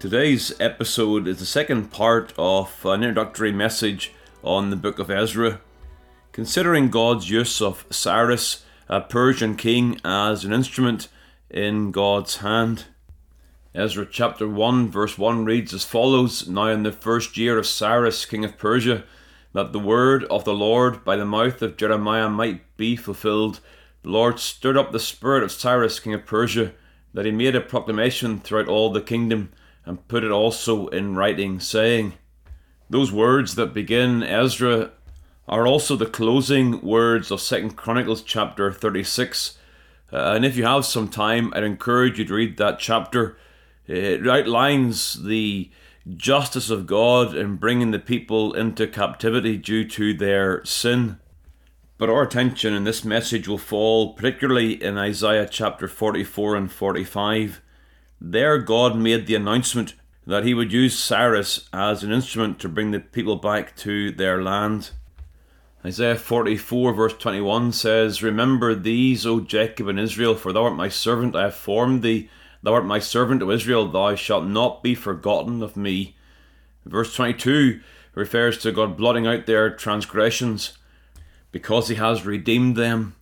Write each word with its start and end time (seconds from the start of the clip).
Today's 0.00 0.58
episode 0.58 1.28
is 1.28 1.40
the 1.40 1.44
second 1.44 1.90
part 1.90 2.32
of 2.38 2.86
an 2.86 3.02
introductory 3.02 3.52
message 3.52 4.14
on 4.42 4.70
the 4.70 4.76
book 4.76 4.98
of 4.98 5.10
Ezra. 5.10 5.60
Considering 6.32 6.88
God's 6.88 7.28
use 7.28 7.60
of 7.60 7.84
Cyrus, 7.90 8.64
a 8.88 9.02
Persian 9.02 9.56
king, 9.56 10.00
as 10.02 10.42
an 10.42 10.54
instrument 10.54 11.08
in 11.50 11.90
God's 11.90 12.38
hand. 12.38 12.84
Ezra 13.74 14.06
chapter 14.10 14.48
1, 14.48 14.88
verse 14.88 15.18
1 15.18 15.44
reads 15.44 15.74
as 15.74 15.84
follows 15.84 16.48
Now 16.48 16.68
in 16.68 16.82
the 16.82 16.92
first 16.92 17.36
year 17.36 17.58
of 17.58 17.66
Cyrus, 17.66 18.24
king 18.24 18.42
of 18.42 18.56
Persia, 18.56 19.04
that 19.52 19.74
the 19.74 19.78
word 19.78 20.24
of 20.30 20.46
the 20.46 20.54
Lord 20.54 21.04
by 21.04 21.16
the 21.16 21.26
mouth 21.26 21.60
of 21.60 21.76
Jeremiah 21.76 22.30
might 22.30 22.74
be 22.78 22.96
fulfilled, 22.96 23.60
the 24.02 24.08
Lord 24.08 24.40
stirred 24.40 24.78
up 24.78 24.92
the 24.92 24.98
spirit 24.98 25.42
of 25.42 25.52
Cyrus, 25.52 26.00
king 26.00 26.14
of 26.14 26.24
Persia, 26.24 26.72
that 27.12 27.26
he 27.26 27.32
made 27.32 27.54
a 27.54 27.60
proclamation 27.60 28.40
throughout 28.40 28.66
all 28.66 28.90
the 28.90 29.02
kingdom, 29.02 29.52
and 29.84 30.06
put 30.08 30.24
it 30.24 30.30
also 30.30 30.88
in 30.88 31.14
writing, 31.14 31.60
saying, 31.60 32.14
Those 32.88 33.12
words 33.12 33.54
that 33.54 33.74
begin 33.74 34.22
Ezra 34.22 34.90
are 35.48 35.66
also 35.66 35.96
the 35.96 36.06
closing 36.06 36.80
words 36.80 37.30
of 37.30 37.40
Second 37.40 37.76
Chronicles 37.76 38.22
chapter 38.22 38.72
36. 38.72 39.58
Uh, 40.12 40.32
and 40.34 40.44
if 40.44 40.56
you 40.56 40.64
have 40.64 40.84
some 40.84 41.08
time, 41.08 41.52
I'd 41.54 41.64
encourage 41.64 42.18
you 42.18 42.24
to 42.24 42.34
read 42.34 42.56
that 42.58 42.78
chapter. 42.78 43.36
It 43.86 44.26
outlines 44.28 45.24
the 45.24 45.70
justice 46.16 46.70
of 46.70 46.86
God 46.86 47.34
in 47.34 47.56
bringing 47.56 47.90
the 47.90 47.98
people 47.98 48.52
into 48.54 48.86
captivity 48.86 49.56
due 49.56 49.86
to 49.88 50.14
their 50.14 50.64
sin. 50.64 51.18
But 51.98 52.08
our 52.08 52.22
attention 52.22 52.72
in 52.72 52.84
this 52.84 53.04
message 53.04 53.46
will 53.46 53.58
fall 53.58 54.14
particularly 54.14 54.82
in 54.82 54.96
Isaiah 54.96 55.48
chapter 55.50 55.86
44 55.86 56.56
and 56.56 56.72
45. 56.72 57.60
There, 58.20 58.58
God 58.58 58.96
made 58.96 59.26
the 59.26 59.34
announcement 59.34 59.94
that 60.26 60.44
he 60.44 60.52
would 60.52 60.72
use 60.72 60.98
Cyrus 60.98 61.68
as 61.72 62.02
an 62.02 62.12
instrument 62.12 62.58
to 62.60 62.68
bring 62.68 62.90
the 62.90 63.00
people 63.00 63.36
back 63.36 63.74
to 63.76 64.10
their 64.10 64.42
land. 64.42 64.90
Isaiah 65.84 66.16
44, 66.16 66.92
verse 66.92 67.14
21 67.14 67.72
says, 67.72 68.22
Remember 68.22 68.74
these, 68.74 69.24
O 69.24 69.40
Jacob 69.40 69.88
and 69.88 69.98
Israel, 69.98 70.34
for 70.34 70.52
thou 70.52 70.64
art 70.64 70.76
my 70.76 70.90
servant, 70.90 71.34
I 71.34 71.44
have 71.44 71.54
formed 71.54 72.02
thee. 72.02 72.28
Thou 72.62 72.74
art 72.74 72.84
my 72.84 72.98
servant, 72.98 73.42
O 73.42 73.50
Israel, 73.50 73.88
thou 73.88 74.14
shalt 74.14 74.44
not 74.44 74.82
be 74.82 74.94
forgotten 74.94 75.62
of 75.62 75.76
me. 75.76 76.14
Verse 76.84 77.14
22 77.14 77.80
refers 78.14 78.58
to 78.58 78.72
God 78.72 78.98
blotting 78.98 79.26
out 79.26 79.46
their 79.46 79.70
transgressions 79.70 80.76
because 81.52 81.88
he 81.88 81.94
has 81.94 82.26
redeemed 82.26 82.76
them. 82.76 83.16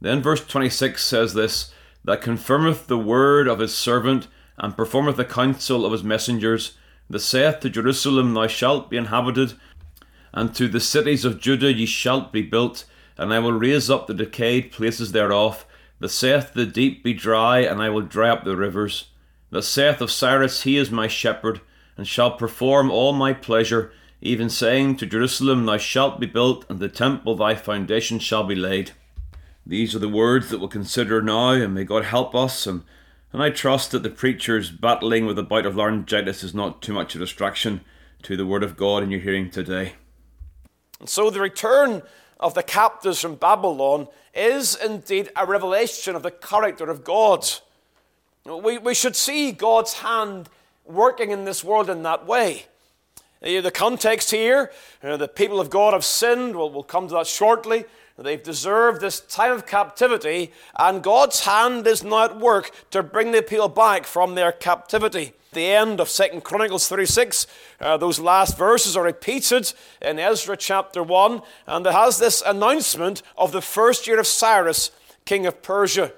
Then 0.00 0.22
verse 0.22 0.46
26 0.46 1.02
says 1.02 1.34
this 1.34 1.72
that 2.04 2.22
confirmeth 2.22 2.86
the 2.86 2.98
word 2.98 3.48
of 3.48 3.58
his 3.58 3.74
servant 3.74 4.28
and 4.58 4.76
performeth 4.76 5.16
the 5.16 5.24
counsel 5.24 5.84
of 5.84 5.92
his 5.92 6.04
messengers, 6.04 6.76
that 7.10 7.20
saith 7.20 7.60
to 7.60 7.70
Jerusalem, 7.70 8.34
Thou 8.34 8.46
shalt 8.46 8.90
be 8.90 8.96
inhabited, 8.96 9.54
and 10.32 10.54
to 10.54 10.68
the 10.68 10.80
cities 10.80 11.24
of 11.24 11.40
Judah 11.40 11.72
ye 11.72 11.86
shalt 11.86 12.32
be 12.32 12.42
built, 12.42 12.84
and 13.16 13.32
I 13.32 13.38
will 13.38 13.52
raise 13.52 13.90
up 13.90 14.06
the 14.06 14.14
decayed 14.14 14.72
places 14.72 15.12
thereof. 15.12 15.66
That 16.00 16.08
saith 16.08 16.52
the 16.54 16.66
deep 16.66 17.04
be 17.04 17.14
dry, 17.14 17.60
and 17.60 17.80
I 17.80 17.88
will 17.88 18.02
dry 18.02 18.30
up 18.30 18.44
the 18.44 18.56
rivers. 18.56 19.10
That 19.50 19.62
saith 19.62 20.00
of 20.00 20.10
Cyrus, 20.10 20.62
He 20.62 20.76
is 20.76 20.90
my 20.90 21.06
shepherd, 21.06 21.60
and 21.96 22.06
shall 22.06 22.32
perform 22.32 22.90
all 22.90 23.12
my 23.12 23.32
pleasure 23.32 23.92
even 24.24 24.48
saying 24.48 24.96
to 24.96 25.06
Jerusalem, 25.06 25.66
Thou 25.66 25.76
shalt 25.76 26.18
be 26.18 26.26
built, 26.26 26.64
and 26.70 26.80
the 26.80 26.88
temple 26.88 27.36
thy 27.36 27.54
foundation 27.54 28.18
shall 28.18 28.42
be 28.42 28.54
laid. 28.54 28.92
These 29.66 29.94
are 29.94 29.98
the 29.98 30.08
words 30.08 30.48
that 30.48 30.58
we'll 30.58 30.68
consider 30.68 31.20
now, 31.20 31.50
and 31.50 31.74
may 31.74 31.84
God 31.84 32.06
help 32.06 32.34
us. 32.34 32.66
And, 32.66 32.82
and 33.34 33.42
I 33.42 33.50
trust 33.50 33.90
that 33.90 34.04
the 34.04 34.10
preachers 34.10 34.70
battling 34.70 35.26
with 35.26 35.36
a 35.40 35.42
bout 35.42 35.66
of 35.66 35.74
laryngitis 35.74 36.44
is 36.44 36.54
not 36.54 36.80
too 36.80 36.92
much 36.92 37.16
a 37.16 37.18
distraction 37.18 37.80
to 38.22 38.36
the 38.36 38.46
word 38.46 38.62
of 38.62 38.76
God 38.76 39.02
in 39.02 39.10
your 39.10 39.18
hearing 39.18 39.50
today. 39.50 39.94
And 41.00 41.08
so 41.08 41.30
the 41.30 41.40
return 41.40 42.02
of 42.38 42.54
the 42.54 42.62
captives 42.62 43.20
from 43.20 43.34
Babylon 43.34 44.06
is 44.34 44.76
indeed 44.76 45.30
a 45.34 45.46
revelation 45.46 46.14
of 46.14 46.22
the 46.22 46.30
character 46.30 46.88
of 46.88 47.02
God. 47.02 47.44
We, 48.44 48.78
we 48.78 48.94
should 48.94 49.16
see 49.16 49.50
God's 49.50 49.94
hand 49.94 50.48
working 50.84 51.32
in 51.32 51.44
this 51.44 51.64
world 51.64 51.90
in 51.90 52.04
that 52.04 52.28
way. 52.28 52.66
The 53.40 53.72
context 53.74 54.30
here, 54.30 54.70
uh, 55.02 55.16
the 55.16 55.26
people 55.26 55.58
of 55.58 55.70
God 55.70 55.92
have 55.92 56.04
sinned. 56.04 56.54
We'll, 56.54 56.70
we'll 56.70 56.84
come 56.84 57.08
to 57.08 57.14
that 57.14 57.26
shortly. 57.26 57.84
They've 58.16 58.42
deserved 58.42 59.00
this 59.00 59.18
time 59.18 59.50
of 59.50 59.66
captivity, 59.66 60.52
and 60.78 61.02
God's 61.02 61.40
hand 61.40 61.84
is 61.86 62.04
now 62.04 62.26
at 62.26 62.38
work 62.38 62.70
to 62.92 63.02
bring 63.02 63.32
the 63.32 63.42
people 63.42 63.68
back 63.68 64.06
from 64.06 64.34
their 64.36 64.52
captivity. 64.52 65.32
The 65.52 65.66
end 65.66 66.00
of 66.00 66.08
Second 66.08 66.44
Chronicles 66.44 66.88
36, 66.88 67.48
uh, 67.80 67.96
those 67.96 68.20
last 68.20 68.56
verses 68.56 68.96
are 68.96 69.02
repeated 69.02 69.72
in 70.00 70.20
Ezra 70.20 70.56
chapter 70.56 71.02
1, 71.02 71.42
and 71.66 71.86
it 71.86 71.92
has 71.92 72.18
this 72.18 72.40
announcement 72.46 73.22
of 73.36 73.50
the 73.50 73.62
first 73.62 74.06
year 74.06 74.20
of 74.20 74.28
Cyrus, 74.28 74.92
king 75.24 75.44
of 75.44 75.60
Persia. 75.60 76.12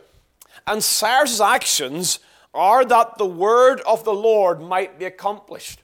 And 0.67 0.85
Cyrus's 0.85 1.41
actions 1.41 2.19
are 2.53 2.85
that 2.85 3.17
the 3.17 3.27
word 3.27 3.81
of 3.87 4.05
the 4.05 4.15
Lord 4.15 4.61
might 4.61 4.99
be 4.99 5.06
accomplished 5.06 5.81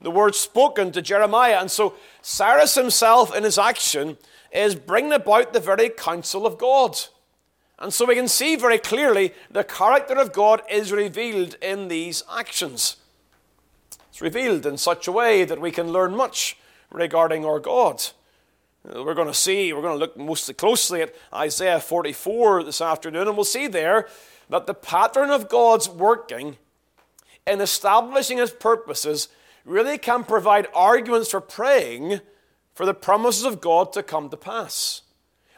the 0.00 0.10
word 0.10 0.34
spoken 0.34 0.92
to 0.92 1.02
Jeremiah. 1.02 1.58
And 1.60 1.70
so 1.70 1.94
Cyrus 2.22 2.74
himself, 2.74 3.34
in 3.34 3.44
his 3.44 3.58
action, 3.58 4.18
is 4.52 4.74
bringing 4.74 5.12
about 5.12 5.52
the 5.52 5.60
very 5.60 5.88
counsel 5.88 6.46
of 6.46 6.58
God. 6.58 6.96
And 7.78 7.92
so 7.92 8.06
we 8.06 8.14
can 8.14 8.28
see 8.28 8.56
very 8.56 8.78
clearly 8.78 9.34
the 9.50 9.64
character 9.64 10.14
of 10.14 10.32
God 10.32 10.62
is 10.70 10.92
revealed 10.92 11.56
in 11.60 11.88
these 11.88 12.22
actions. 12.34 12.96
It's 14.08 14.22
revealed 14.22 14.64
in 14.64 14.78
such 14.78 15.06
a 15.06 15.12
way 15.12 15.44
that 15.44 15.60
we 15.60 15.70
can 15.70 15.92
learn 15.92 16.16
much 16.16 16.56
regarding 16.90 17.44
our 17.44 17.60
God. 17.60 18.02
We're 18.82 19.14
going 19.14 19.28
to 19.28 19.34
see, 19.34 19.72
we're 19.72 19.82
going 19.82 19.94
to 19.94 19.98
look 19.98 20.16
most 20.16 20.56
closely 20.56 21.02
at 21.02 21.14
Isaiah 21.34 21.80
44 21.80 22.62
this 22.62 22.80
afternoon, 22.80 23.26
and 23.26 23.36
we'll 23.36 23.44
see 23.44 23.66
there 23.66 24.08
that 24.48 24.66
the 24.66 24.74
pattern 24.74 25.30
of 25.30 25.48
God's 25.48 25.88
working 25.88 26.56
in 27.46 27.60
establishing 27.60 28.38
his 28.38 28.52
purposes 28.52 29.28
really 29.64 29.98
can 29.98 30.24
provide 30.24 30.68
arguments 30.72 31.30
for 31.30 31.40
praying 31.40 32.20
for 32.76 32.84
the 32.84 32.92
promises 32.92 33.44
of 33.44 33.62
God 33.62 33.94
to 33.94 34.02
come 34.02 34.28
to 34.28 34.36
pass. 34.36 35.00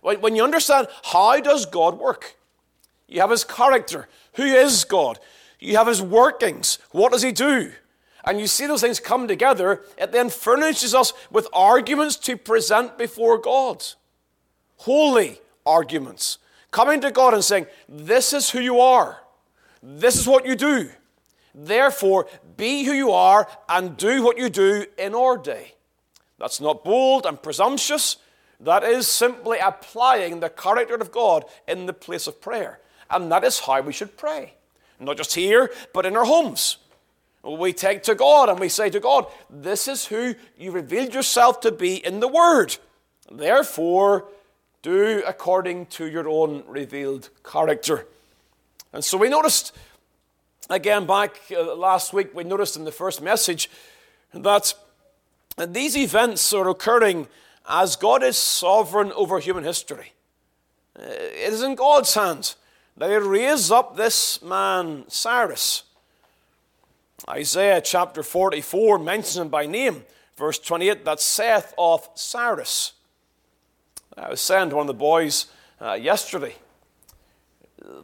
When 0.03 0.37
you 0.37 0.45
understand 0.45 0.87
how 1.03 1.41
does 1.41 1.67
God 1.67 1.99
work, 1.99 2.37
you 3.09 3.21
have 3.21 3.31
his 3.31 3.43
character. 3.43 4.09
Who 4.35 4.45
is 4.45 4.85
God? 4.85 5.19
You 5.59 5.77
have 5.77 5.89
his 5.89 6.01
workings. 6.01 6.79
What 6.93 7.11
does 7.11 7.23
he 7.23 7.33
do? 7.33 7.73
And 8.25 8.39
you 8.39 8.47
see 8.47 8.69
those 8.69 8.83
things 8.83 9.01
come 9.01 9.27
together, 9.27 9.83
it 9.97 10.13
then 10.13 10.31
furnishes 10.31 10.95
us 10.95 11.13
with 11.29 11.49
arguments 11.53 12.15
to 12.19 12.37
present 12.37 12.97
before 12.97 13.37
God. 13.37 13.85
Holy 14.77 15.41
arguments. 15.67 16.39
Coming 16.71 17.01
to 17.01 17.11
God 17.11 17.35
and 17.35 17.43
saying, 17.43 17.67
This 17.89 18.33
is 18.33 18.51
who 18.51 18.61
you 18.61 18.79
are. 18.79 19.23
This 19.83 20.17
is 20.17 20.29
what 20.29 20.47
you 20.47 20.55
do. 20.55 20.91
Therefore, 21.53 22.29
be 22.57 22.85
who 22.85 22.93
you 22.93 23.11
are 23.11 23.49
and 23.69 23.97
do 23.97 24.23
what 24.23 24.39
you 24.39 24.49
do 24.51 24.87
in 24.97 25.17
our 25.17 25.37
day. 25.37 25.75
That's 26.39 26.61
not 26.61 26.85
bold 26.85 27.27
and 27.27 27.43
presumptuous. 27.43 28.17
That 28.61 28.83
is 28.83 29.07
simply 29.07 29.59
applying 29.59 30.41
the 30.41 30.51
character 30.51 30.95
of 30.95 31.13
God 31.13 31.45
in 31.67 31.87
the 31.87 31.93
place 31.93 32.27
of 32.27 32.41
prayer. 32.41 32.81
And 33.11 33.31
that 33.33 33.45
is 33.45 33.61
how 33.61 33.81
we 33.81 33.93
should 33.93 34.17
pray. 34.17 34.55
Not 35.01 35.17
just 35.17 35.35
here, 35.35 35.71
but 35.95 36.07
in 36.07 36.17
our 36.17 36.25
homes. 36.25 36.79
We 37.45 37.73
take 37.73 38.03
to 38.05 38.15
God 38.15 38.49
and 38.49 38.59
we 38.59 38.69
say 38.69 38.91
to 38.91 39.01
God, 39.01 39.27
This 39.49 39.87
is 39.87 40.07
who 40.07 40.35
you 40.59 40.73
revealed 40.73 41.15
yourself 41.15 41.61
to 41.61 41.71
be 41.71 42.05
in 42.05 42.21
the 42.21 42.29
Word. 42.29 42.77
Therefore, 43.31 44.27
do 44.83 45.23
according 45.27 45.87
to 45.87 46.07
your 46.07 46.29
own 46.29 46.65
revealed 46.67 47.31
character. 47.45 48.07
And 48.93 49.05
so 49.05 49.17
we 49.17 49.29
noticed 49.29 49.73
Again, 50.71 51.07
back 51.07 51.41
uh, 51.51 51.75
last 51.75 52.13
week, 52.13 52.35
we 52.35 52.45
noticed 52.45 52.77
in 52.77 52.85
the 52.85 52.93
first 52.93 53.23
message 53.23 53.71
that 54.35 54.75
these 55.67 55.97
events 55.97 56.53
are 56.53 56.69
occurring 56.69 57.29
as 57.69 57.97
God 57.97 58.23
is 58.23 58.37
sovereign 58.37 59.13
over 59.13 59.39
human 59.39 59.65
history. 59.65 60.13
Uh, 60.99 61.03
it 61.05 61.53
is 61.53 61.63
in 61.63 61.75
God's 61.75 62.15
hands 62.15 62.57
that 62.97 63.11
He 63.11 63.17
raised 63.17 63.71
up 63.71 63.97
this 63.97 64.43
man, 64.43 65.05
Cyrus. 65.09 65.85
Isaiah 67.29 67.81
chapter 67.81 68.23
44 68.23 68.99
mentions 68.99 69.37
him 69.37 69.49
by 69.49 69.67
name. 69.67 70.05
Verse 70.37 70.59
28, 70.59 71.05
that 71.05 71.21
saith 71.21 71.75
of 71.77 72.09
Cyrus. 72.15 72.93
I 74.17 74.31
was 74.31 74.41
saying 74.41 74.71
to 74.71 74.77
one 74.77 74.85
of 74.85 74.87
the 74.87 74.95
boys 74.95 75.47
uh, 75.81 75.95
yesterday, 75.95 76.55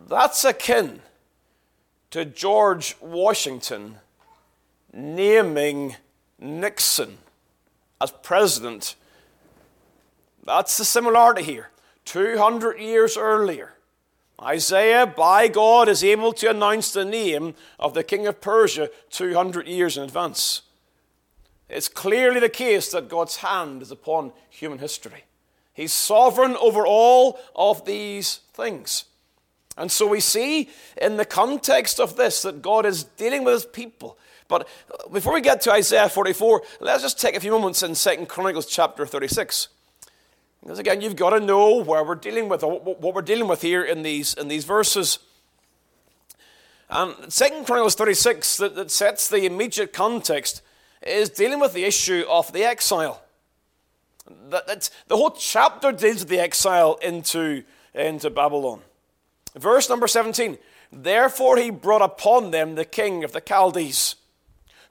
that's 0.09 0.45
akin 0.45 1.01
to 2.11 2.25
George 2.25 2.97
Washington 3.01 3.97
naming 4.93 5.97
Nixon 6.39 7.19
as 8.05 8.13
president. 8.23 8.97
That's 10.45 10.77
the 10.77 10.85
similarity 10.85 11.43
here. 11.43 11.71
200 12.05 12.79
years 12.79 13.17
earlier, 13.17 13.73
Isaiah, 14.41 15.07
by 15.07 15.49
God, 15.49 15.89
is 15.89 16.05
able 16.05 16.35
to 16.35 16.51
announce 16.51 16.93
the 16.93 17.05
name 17.05 17.55
of 17.79 17.95
the 17.95 18.05
king 18.05 18.27
of 18.27 18.43
Persia 18.43 18.91
200 19.09 19.67
years 19.67 19.97
in 19.97 20.03
advance. 20.03 20.63
It's 21.71 21.89
clearly 21.89 22.41
the 22.41 22.51
case 22.51 22.91
that 22.93 23.09
God's 23.09 23.37
hand 23.37 23.81
is 23.81 23.91
upon 23.91 24.33
human 24.51 24.81
history. 24.81 25.25
He's 25.73 25.95
sovereign 25.95 26.57
over 26.57 26.87
all 26.87 27.41
of 27.57 27.87
these 27.87 28.41
things. 28.53 29.07
And 29.79 29.91
so 29.91 30.07
we 30.07 30.21
see 30.21 30.69
in 31.01 31.17
the 31.17 31.25
context 31.25 31.99
of 31.99 32.17
this 32.17 32.43
that 32.43 32.61
God 32.61 32.85
is 32.85 33.05
dealing 33.05 33.45
with 33.45 33.55
his 33.55 33.67
people. 33.67 34.19
But 34.49 34.69
uh, 34.93 35.09
before 35.09 35.35
we 35.35 35.41
get 35.41 35.61
to 35.63 35.73
Isaiah 35.73 36.09
44, 36.09 36.63
let's 36.81 37.03
just 37.03 37.21
take 37.21 37.35
a 37.35 37.41
few 37.41 37.51
moments 37.51 37.83
in 37.83 37.95
2 37.95 38.27
Chronicles 38.27 38.67
chapter 38.67 39.07
36. 39.07 39.69
Because 40.63 40.79
again, 40.79 41.01
you've 41.01 41.17
got 41.17 41.31
to 41.31 41.41
know 41.41 41.83
where 41.83 42.03
we're 42.03 42.15
dealing 42.15 42.49
with, 42.49 42.63
what 42.63 43.15
we're 43.15 43.23
dealing 43.23 43.49
with 43.49 43.63
here 43.63 43.83
in 43.83 44.03
these, 44.03 44.35
in 44.35 44.49
these 44.49 44.65
verses. 44.65 45.19
And 46.89 47.15
2 47.31 47.65
Chronicles 47.65 47.95
36, 47.95 48.57
that, 48.59 48.75
that 48.75 48.91
sets 48.91 49.29
the 49.29 49.45
immediate 49.47 49.93
context, 49.93 50.63
is 51.03 51.29
dealing 51.29 51.61
with 51.61 51.75
the 51.75 51.85
issue 51.85 52.25
of 52.29 52.53
the 52.53 52.65
exile. 52.65 53.23
That, 54.49 54.89
the 55.09 55.17
whole 55.17 55.33
chapter 55.33 55.93
deals 55.93 56.21
with 56.21 56.29
the 56.29 56.39
exile 56.39 56.99
into, 57.03 57.65
into 57.95 58.31
Babylon. 58.31 58.81
Verse 59.55 59.89
number 59.89 60.07
17 60.07 60.59
Therefore 60.91 61.57
he 61.57 61.71
brought 61.71 62.03
upon 62.03 62.53
them 62.53 62.75
the 62.75 62.85
king 62.85 63.25
of 63.25 63.33
the 63.33 63.41
Chaldees, 63.41 64.15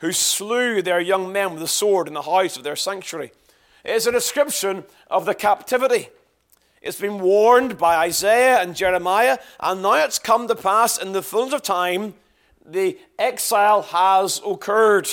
who 0.03 0.11
slew 0.11 0.81
their 0.81 0.99
young 0.99 1.31
men 1.31 1.51
with 1.51 1.61
the 1.61 1.67
sword 1.67 2.09
in 2.09 2.13
the 2.13 2.23
house 2.23 2.57
of 2.57 2.63
their 2.63 2.75
sanctuary. 2.75 3.31
It 3.85 3.91
is 3.91 4.05
a 4.05 4.11
description 4.11 4.83
of 5.09 5.23
the 5.23 5.33
captivity. 5.33 6.09
It's 6.81 6.99
been 6.99 7.21
warned 7.21 7.77
by 7.77 7.95
Isaiah 7.95 8.61
and 8.61 8.75
Jeremiah, 8.75 9.37
and 9.61 9.81
now 9.81 9.93
it's 9.93 10.19
come 10.19 10.49
to 10.49 10.55
pass 10.55 10.97
in 10.97 11.13
the 11.13 11.21
fullness 11.21 11.53
of 11.53 11.61
time, 11.61 12.15
the 12.65 12.97
exile 13.17 13.81
has 13.81 14.41
occurred. 14.45 15.07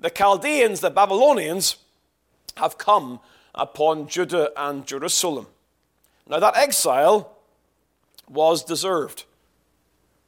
The 0.00 0.10
Chaldeans, 0.10 0.80
the 0.80 0.90
Babylonians, 0.90 1.76
have 2.56 2.78
come 2.78 3.20
upon 3.54 4.08
Judah 4.08 4.50
and 4.56 4.84
Jerusalem. 4.84 5.46
Now, 6.28 6.40
that 6.40 6.56
exile 6.56 7.36
was 8.28 8.64
deserved. 8.64 9.22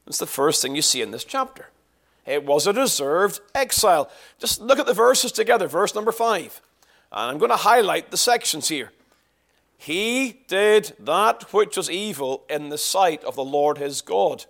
That's 0.06 0.18
the 0.18 0.26
first 0.26 0.62
thing 0.62 0.76
you 0.76 0.82
see 0.82 1.02
in 1.02 1.10
this 1.10 1.24
chapter. 1.24 1.71
It 2.24 2.44
was 2.44 2.66
a 2.66 2.72
deserved 2.72 3.40
exile. 3.54 4.10
Just 4.38 4.60
look 4.60 4.78
at 4.78 4.86
the 4.86 4.94
verses 4.94 5.32
together. 5.32 5.66
Verse 5.66 5.94
number 5.94 6.12
five. 6.12 6.60
And 7.10 7.30
I'm 7.30 7.38
going 7.38 7.50
to 7.50 7.56
highlight 7.56 8.10
the 8.10 8.16
sections 8.16 8.68
here. 8.68 8.92
He 9.76 10.40
did 10.46 10.94
that 11.00 11.52
which 11.52 11.76
was 11.76 11.90
evil 11.90 12.44
in 12.48 12.68
the 12.68 12.78
sight 12.78 13.24
of 13.24 13.34
the 13.34 13.44
Lord 13.44 13.78
his 13.78 14.00
God. 14.00 14.44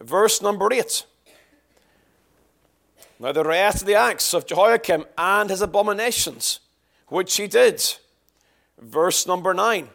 Verse 0.00 0.40
number 0.40 0.72
eight. 0.72 1.04
Now, 3.18 3.32
the 3.32 3.44
rest 3.44 3.82
of 3.82 3.86
the 3.86 3.94
acts 3.94 4.34
of 4.34 4.46
Jehoiakim 4.46 5.06
and 5.16 5.48
his 5.48 5.62
abominations, 5.62 6.60
which 7.08 7.36
he 7.36 7.46
did. 7.46 7.82
Verse 8.78 9.26
number 9.26 9.54
nine. 9.54 9.88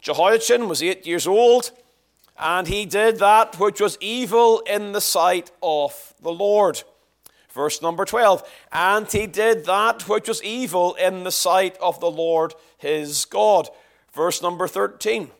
Jehoiachin 0.00 0.68
was 0.68 0.82
eight 0.82 1.06
years 1.06 1.26
old 1.26 1.72
and 2.40 2.66
he 2.66 2.86
did 2.86 3.18
that 3.18 3.58
which 3.60 3.80
was 3.80 3.98
evil 4.00 4.60
in 4.60 4.92
the 4.92 5.00
sight 5.00 5.50
of 5.62 6.09
the 6.22 6.32
Lord. 6.32 6.82
Verse 7.52 7.82
number 7.82 8.04
12, 8.04 8.48
and 8.70 9.10
he 9.10 9.26
did 9.26 9.64
that 9.64 10.08
which 10.08 10.28
was 10.28 10.42
evil 10.42 10.94
in 10.94 11.24
the 11.24 11.32
sight 11.32 11.76
of 11.78 11.98
the 11.98 12.10
Lord 12.10 12.54
his 12.78 13.24
God. 13.24 13.68
Verse 14.12 14.40
number 14.40 14.68
13, 14.68 15.30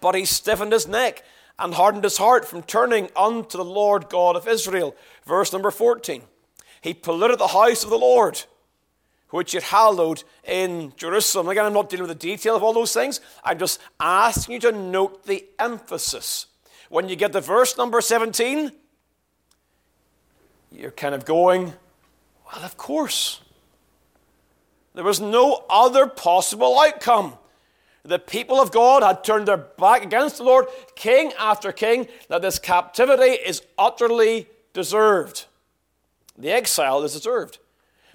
but 0.00 0.14
he 0.14 0.24
stiffened 0.24 0.72
his 0.72 0.86
neck 0.86 1.24
and 1.58 1.74
hardened 1.74 2.04
his 2.04 2.18
heart 2.18 2.44
from 2.44 2.62
turning 2.62 3.08
unto 3.16 3.58
the 3.58 3.64
Lord 3.64 4.08
God 4.08 4.36
of 4.36 4.46
Israel. 4.46 4.94
Verse 5.26 5.52
number 5.52 5.72
14, 5.72 6.22
he 6.80 6.94
polluted 6.94 7.40
the 7.40 7.48
house 7.48 7.82
of 7.82 7.90
the 7.90 7.98
Lord 7.98 8.44
which 9.32 9.54
it 9.54 9.62
hallowed 9.64 10.22
in 10.44 10.92
Jerusalem. 10.96 11.48
Again, 11.48 11.64
I'm 11.64 11.72
not 11.72 11.88
dealing 11.88 12.06
with 12.06 12.18
the 12.18 12.26
detail 12.28 12.54
of 12.54 12.62
all 12.62 12.74
those 12.74 12.92
things. 12.92 13.20
I'm 13.42 13.58
just 13.58 13.80
asking 13.98 14.54
you 14.54 14.60
to 14.60 14.72
note 14.72 15.24
the 15.24 15.46
emphasis. 15.58 16.46
When 16.90 17.08
you 17.08 17.16
get 17.16 17.32
to 17.32 17.40
verse 17.40 17.78
number 17.78 18.02
17, 18.02 18.70
you're 20.74 20.90
kind 20.90 21.14
of 21.14 21.24
going, 21.24 21.72
well, 22.46 22.64
of 22.64 22.76
course. 22.76 23.40
There 24.94 25.04
was 25.04 25.20
no 25.20 25.64
other 25.70 26.06
possible 26.06 26.78
outcome. 26.78 27.34
The 28.04 28.18
people 28.18 28.60
of 28.60 28.72
God 28.72 29.02
had 29.02 29.22
turned 29.22 29.46
their 29.46 29.56
back 29.56 30.02
against 30.02 30.38
the 30.38 30.44
Lord, 30.44 30.66
king 30.96 31.32
after 31.38 31.72
king, 31.72 32.08
that 32.28 32.42
this 32.42 32.58
captivity 32.58 33.32
is 33.32 33.62
utterly 33.78 34.48
deserved. 34.72 35.46
The 36.36 36.50
exile 36.50 37.02
is 37.04 37.12
deserved. 37.12 37.58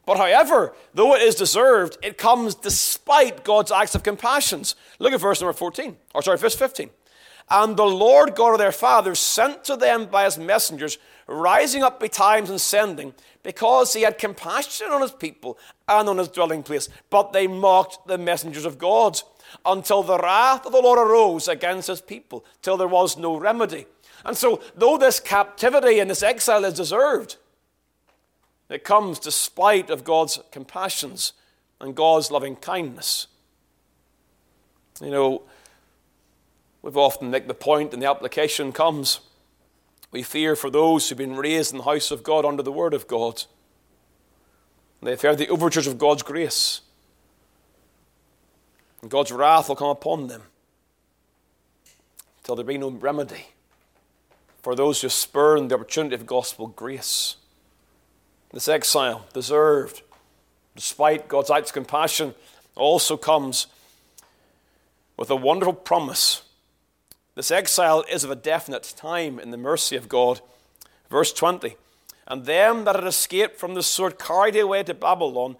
But 0.05 0.17
however, 0.17 0.73
though 0.93 1.15
it 1.15 1.21
is 1.21 1.35
deserved, 1.35 1.97
it 2.01 2.17
comes 2.17 2.55
despite 2.55 3.43
God's 3.43 3.71
acts 3.71 3.95
of 3.95 4.03
compassion. 4.03 4.63
Look 4.99 5.13
at 5.13 5.21
verse 5.21 5.41
number 5.41 5.53
14, 5.53 5.97
or 6.13 6.21
sorry, 6.21 6.37
verse 6.37 6.55
15. 6.55 6.89
And 7.49 7.77
the 7.77 7.85
Lord 7.85 8.35
God 8.35 8.53
of 8.53 8.57
their 8.57 8.71
fathers 8.71 9.19
sent 9.19 9.63
to 9.65 9.75
them 9.75 10.05
by 10.05 10.25
his 10.25 10.37
messengers, 10.37 10.97
rising 11.27 11.83
up 11.83 11.99
betimes 11.99 12.49
and 12.49 12.59
sending, 12.59 13.13
because 13.43 13.93
he 13.93 14.01
had 14.01 14.17
compassion 14.17 14.87
on 14.87 15.01
his 15.01 15.11
people 15.11 15.57
and 15.87 16.09
on 16.09 16.17
his 16.17 16.27
dwelling 16.29 16.63
place. 16.63 16.89
But 17.09 17.33
they 17.33 17.47
mocked 17.47 18.07
the 18.07 18.17
messengers 18.17 18.65
of 18.65 18.77
God, 18.77 19.21
until 19.65 20.03
the 20.03 20.17
wrath 20.17 20.65
of 20.65 20.73
the 20.73 20.81
Lord 20.81 20.99
arose 20.99 21.47
against 21.47 21.87
his 21.87 22.01
people, 22.01 22.45
till 22.61 22.77
there 22.77 22.87
was 22.87 23.17
no 23.17 23.37
remedy. 23.37 23.85
And 24.25 24.35
so, 24.35 24.61
though 24.75 24.97
this 24.97 25.19
captivity 25.19 25.99
and 25.99 26.09
this 26.09 26.23
exile 26.23 26.65
is 26.65 26.73
deserved, 26.73 27.37
it 28.69 28.83
comes 28.83 29.19
despite 29.19 29.89
of 29.89 30.03
God's 30.03 30.39
compassions 30.51 31.33
and 31.79 31.95
God's 31.95 32.31
loving 32.31 32.55
kindness. 32.57 33.27
You 34.99 35.11
know, 35.11 35.43
we've 36.81 36.97
often 36.97 37.29
make 37.31 37.47
the 37.47 37.53
point, 37.53 37.93
and 37.93 38.01
the 38.01 38.09
application 38.09 38.71
comes. 38.71 39.21
We 40.11 40.23
fear 40.23 40.55
for 40.55 40.69
those 40.69 41.07
who've 41.07 41.17
been 41.17 41.35
raised 41.35 41.71
in 41.71 41.79
the 41.79 41.83
house 41.83 42.11
of 42.11 42.23
God 42.23 42.45
under 42.45 42.63
the 42.63 42.71
word 42.71 42.93
of 42.93 43.07
God. 43.07 43.43
They've 45.01 45.21
heard 45.21 45.37
the 45.37 45.49
overtures 45.49 45.87
of 45.87 45.97
God's 45.97 46.23
grace. 46.23 46.81
And 49.01 49.11
God's 49.11 49.31
wrath 49.31 49.69
will 49.69 49.75
come 49.75 49.89
upon 49.89 50.27
them 50.27 50.43
until 52.39 52.55
there 52.55 52.65
be 52.65 52.77
no 52.77 52.89
remedy 52.89 53.47
for 54.61 54.75
those 54.75 55.01
who 55.01 55.09
spurn 55.09 55.67
the 55.67 55.75
opportunity 55.75 56.15
of 56.15 56.25
gospel 56.25 56.67
grace. 56.67 57.35
This 58.51 58.67
exile, 58.67 59.25
deserved, 59.33 60.01
despite 60.75 61.27
God's 61.27 61.51
acts 61.51 61.69
of 61.69 61.75
compassion, 61.75 62.33
also 62.75 63.17
comes 63.17 63.67
with 65.15 65.29
a 65.29 65.35
wonderful 65.35 65.73
promise. 65.73 66.43
This 67.37 67.51
exile 67.51 68.03
is 68.09 68.23
of 68.23 68.31
a 68.31 68.35
definite 68.35 68.95
time 68.97 69.37
in 69.37 69.51
the 69.51 69.57
mercy 69.57 69.95
of 69.95 70.09
God. 70.09 70.41
Verse 71.07 71.31
20 71.31 71.75
And 72.27 72.45
them 72.45 72.83
that 72.85 72.95
had 72.95 73.03
escaped 73.03 73.59
from 73.59 73.75
the 73.75 73.83
sword 73.83 74.17
carried 74.17 74.55
away 74.55 74.81
to 74.81 74.95
Babylon, 74.95 75.55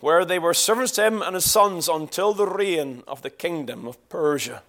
where 0.00 0.24
they 0.24 0.38
were 0.38 0.54
servants 0.54 0.92
to 0.92 1.04
him 1.04 1.20
and 1.20 1.34
his 1.34 1.44
sons 1.44 1.86
until 1.86 2.32
the 2.32 2.46
reign 2.46 3.02
of 3.06 3.20
the 3.20 3.28
kingdom 3.28 3.86
of 3.86 4.08
Persia. 4.08 4.62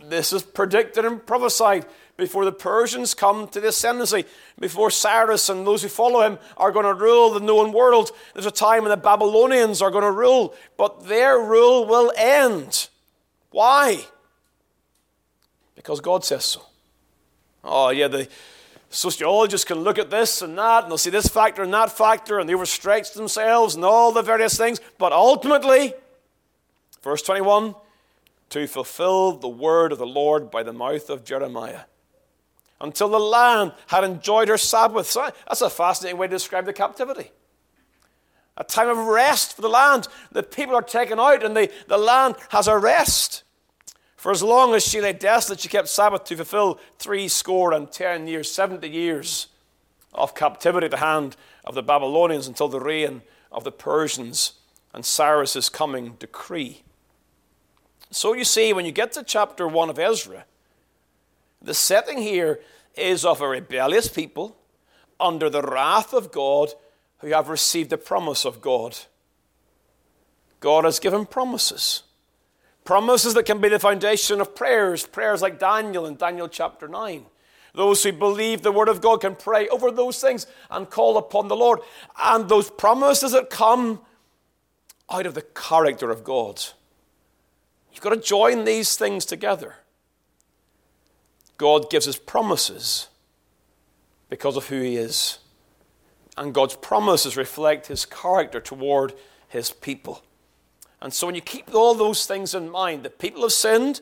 This 0.00 0.32
is 0.32 0.44
predicted 0.44 1.04
and 1.04 1.26
prophesied 1.26 1.86
before 2.16 2.44
the 2.44 2.52
Persians 2.52 3.12
come 3.12 3.48
to 3.48 3.60
the 3.60 3.70
ascendancy, 3.70 4.26
before 4.60 4.92
Cyrus 4.92 5.48
and 5.48 5.66
those 5.66 5.82
who 5.82 5.88
follow 5.88 6.20
him 6.20 6.38
are 6.56 6.70
going 6.70 6.86
to 6.86 6.94
rule 6.94 7.32
the 7.32 7.40
known 7.40 7.72
world. 7.72 8.12
There's 8.32 8.46
a 8.46 8.52
time 8.52 8.84
when 8.84 8.90
the 8.90 8.96
Babylonians 8.96 9.82
are 9.82 9.90
going 9.90 10.04
to 10.04 10.12
rule, 10.12 10.54
but 10.76 11.08
their 11.08 11.40
rule 11.40 11.84
will 11.84 12.12
end. 12.16 12.86
Why? 13.50 14.04
Because 15.80 16.02
God 16.02 16.26
says 16.26 16.44
so. 16.44 16.60
Oh, 17.64 17.88
yeah, 17.88 18.06
the 18.06 18.28
sociologists 18.90 19.64
can 19.64 19.78
look 19.78 19.98
at 19.98 20.10
this 20.10 20.42
and 20.42 20.58
that, 20.58 20.82
and 20.82 20.90
they'll 20.90 20.98
see 20.98 21.08
this 21.08 21.26
factor 21.26 21.62
and 21.62 21.72
that 21.72 21.90
factor, 21.90 22.38
and 22.38 22.46
they 22.46 22.52
overstretch 22.52 23.14
themselves 23.14 23.76
and 23.76 23.84
all 23.84 24.12
the 24.12 24.20
various 24.20 24.58
things, 24.58 24.78
but 24.98 25.10
ultimately, 25.12 25.94
verse 27.02 27.22
21 27.22 27.74
to 28.50 28.66
fulfill 28.66 29.32
the 29.32 29.48
word 29.48 29.92
of 29.92 29.98
the 29.98 30.06
Lord 30.06 30.50
by 30.50 30.62
the 30.62 30.72
mouth 30.74 31.08
of 31.08 31.24
Jeremiah. 31.24 31.82
until 32.82 33.08
the 33.08 33.18
land 33.18 33.72
had 33.86 34.04
enjoyed 34.04 34.48
her 34.48 34.58
Sabbath. 34.58 35.14
That's 35.14 35.62
a 35.62 35.70
fascinating 35.70 36.18
way 36.18 36.26
to 36.26 36.32
describe 36.32 36.66
the 36.66 36.72
captivity. 36.74 37.30
A 38.56 38.64
time 38.64 38.88
of 38.88 38.98
rest 38.98 39.54
for 39.54 39.62
the 39.62 39.68
land. 39.68 40.08
The 40.32 40.42
people 40.42 40.74
are 40.74 40.82
taken 40.82 41.18
out 41.18 41.42
and 41.42 41.56
the, 41.56 41.70
the 41.88 41.96
land 41.96 42.36
has 42.50 42.68
a 42.68 42.78
rest. 42.78 43.44
For 44.20 44.30
as 44.30 44.42
long 44.42 44.74
as 44.74 44.84
she 44.84 45.00
lay 45.00 45.14
desolate, 45.14 45.60
she 45.60 45.68
kept 45.70 45.88
Sabbath 45.88 46.24
to 46.24 46.36
fulfill 46.36 46.78
three 46.98 47.26
score 47.26 47.72
and 47.72 47.90
ten 47.90 48.26
years, 48.26 48.52
70 48.52 48.86
years 48.86 49.46
of 50.12 50.34
captivity 50.34 50.84
at 50.84 50.90
the 50.90 50.98
hand 50.98 51.36
of 51.64 51.74
the 51.74 51.82
Babylonians 51.82 52.46
until 52.46 52.68
the 52.68 52.80
reign 52.80 53.22
of 53.50 53.64
the 53.64 53.72
Persians 53.72 54.52
and 54.92 55.06
Cyrus's 55.06 55.70
coming 55.70 56.16
decree. 56.18 56.82
So 58.10 58.34
you 58.34 58.44
see, 58.44 58.74
when 58.74 58.84
you 58.84 58.92
get 58.92 59.12
to 59.12 59.22
chapter 59.22 59.66
1 59.66 59.88
of 59.88 59.98
Ezra, 59.98 60.44
the 61.62 61.72
setting 61.72 62.18
here 62.18 62.60
is 62.96 63.24
of 63.24 63.40
a 63.40 63.48
rebellious 63.48 64.08
people 64.08 64.54
under 65.18 65.48
the 65.48 65.62
wrath 65.62 66.12
of 66.12 66.30
God 66.30 66.74
who 67.20 67.28
have 67.28 67.48
received 67.48 67.88
the 67.88 67.96
promise 67.96 68.44
of 68.44 68.60
God. 68.60 68.98
God 70.60 70.84
has 70.84 70.98
given 71.00 71.24
promises. 71.24 72.02
Promises 72.84 73.34
that 73.34 73.46
can 73.46 73.60
be 73.60 73.68
the 73.68 73.78
foundation 73.78 74.40
of 74.40 74.54
prayers, 74.54 75.06
prayers 75.06 75.42
like 75.42 75.58
Daniel 75.58 76.06
in 76.06 76.16
Daniel 76.16 76.48
chapter 76.48 76.88
9. 76.88 77.26
Those 77.74 78.02
who 78.02 78.12
believe 78.12 78.62
the 78.62 78.72
word 78.72 78.88
of 78.88 79.00
God 79.00 79.20
can 79.20 79.36
pray 79.36 79.68
over 79.68 79.90
those 79.90 80.20
things 80.20 80.46
and 80.70 80.90
call 80.90 81.16
upon 81.16 81.48
the 81.48 81.56
Lord. 81.56 81.80
And 82.18 82.48
those 82.48 82.70
promises 82.70 83.32
that 83.32 83.50
come 83.50 84.00
out 85.08 85.26
of 85.26 85.34
the 85.34 85.42
character 85.42 86.10
of 86.10 86.24
God. 86.24 86.62
You've 87.92 88.02
got 88.02 88.10
to 88.10 88.20
join 88.20 88.64
these 88.64 88.96
things 88.96 89.24
together. 89.24 89.76
God 91.58 91.90
gives 91.90 92.08
us 92.08 92.16
promises 92.16 93.08
because 94.28 94.56
of 94.56 94.68
who 94.68 94.80
He 94.80 94.96
is. 94.96 95.38
And 96.36 96.54
God's 96.54 96.76
promises 96.76 97.36
reflect 97.36 97.88
His 97.88 98.06
character 98.06 98.60
toward 98.60 99.14
His 99.48 99.70
people. 99.70 100.22
And 101.02 101.12
so 101.12 101.26
when 101.26 101.34
you 101.34 101.40
keep 101.40 101.74
all 101.74 101.94
those 101.94 102.26
things 102.26 102.54
in 102.54 102.70
mind, 102.70 103.02
the 103.02 103.10
people 103.10 103.42
have 103.42 103.52
sinned, 103.52 104.00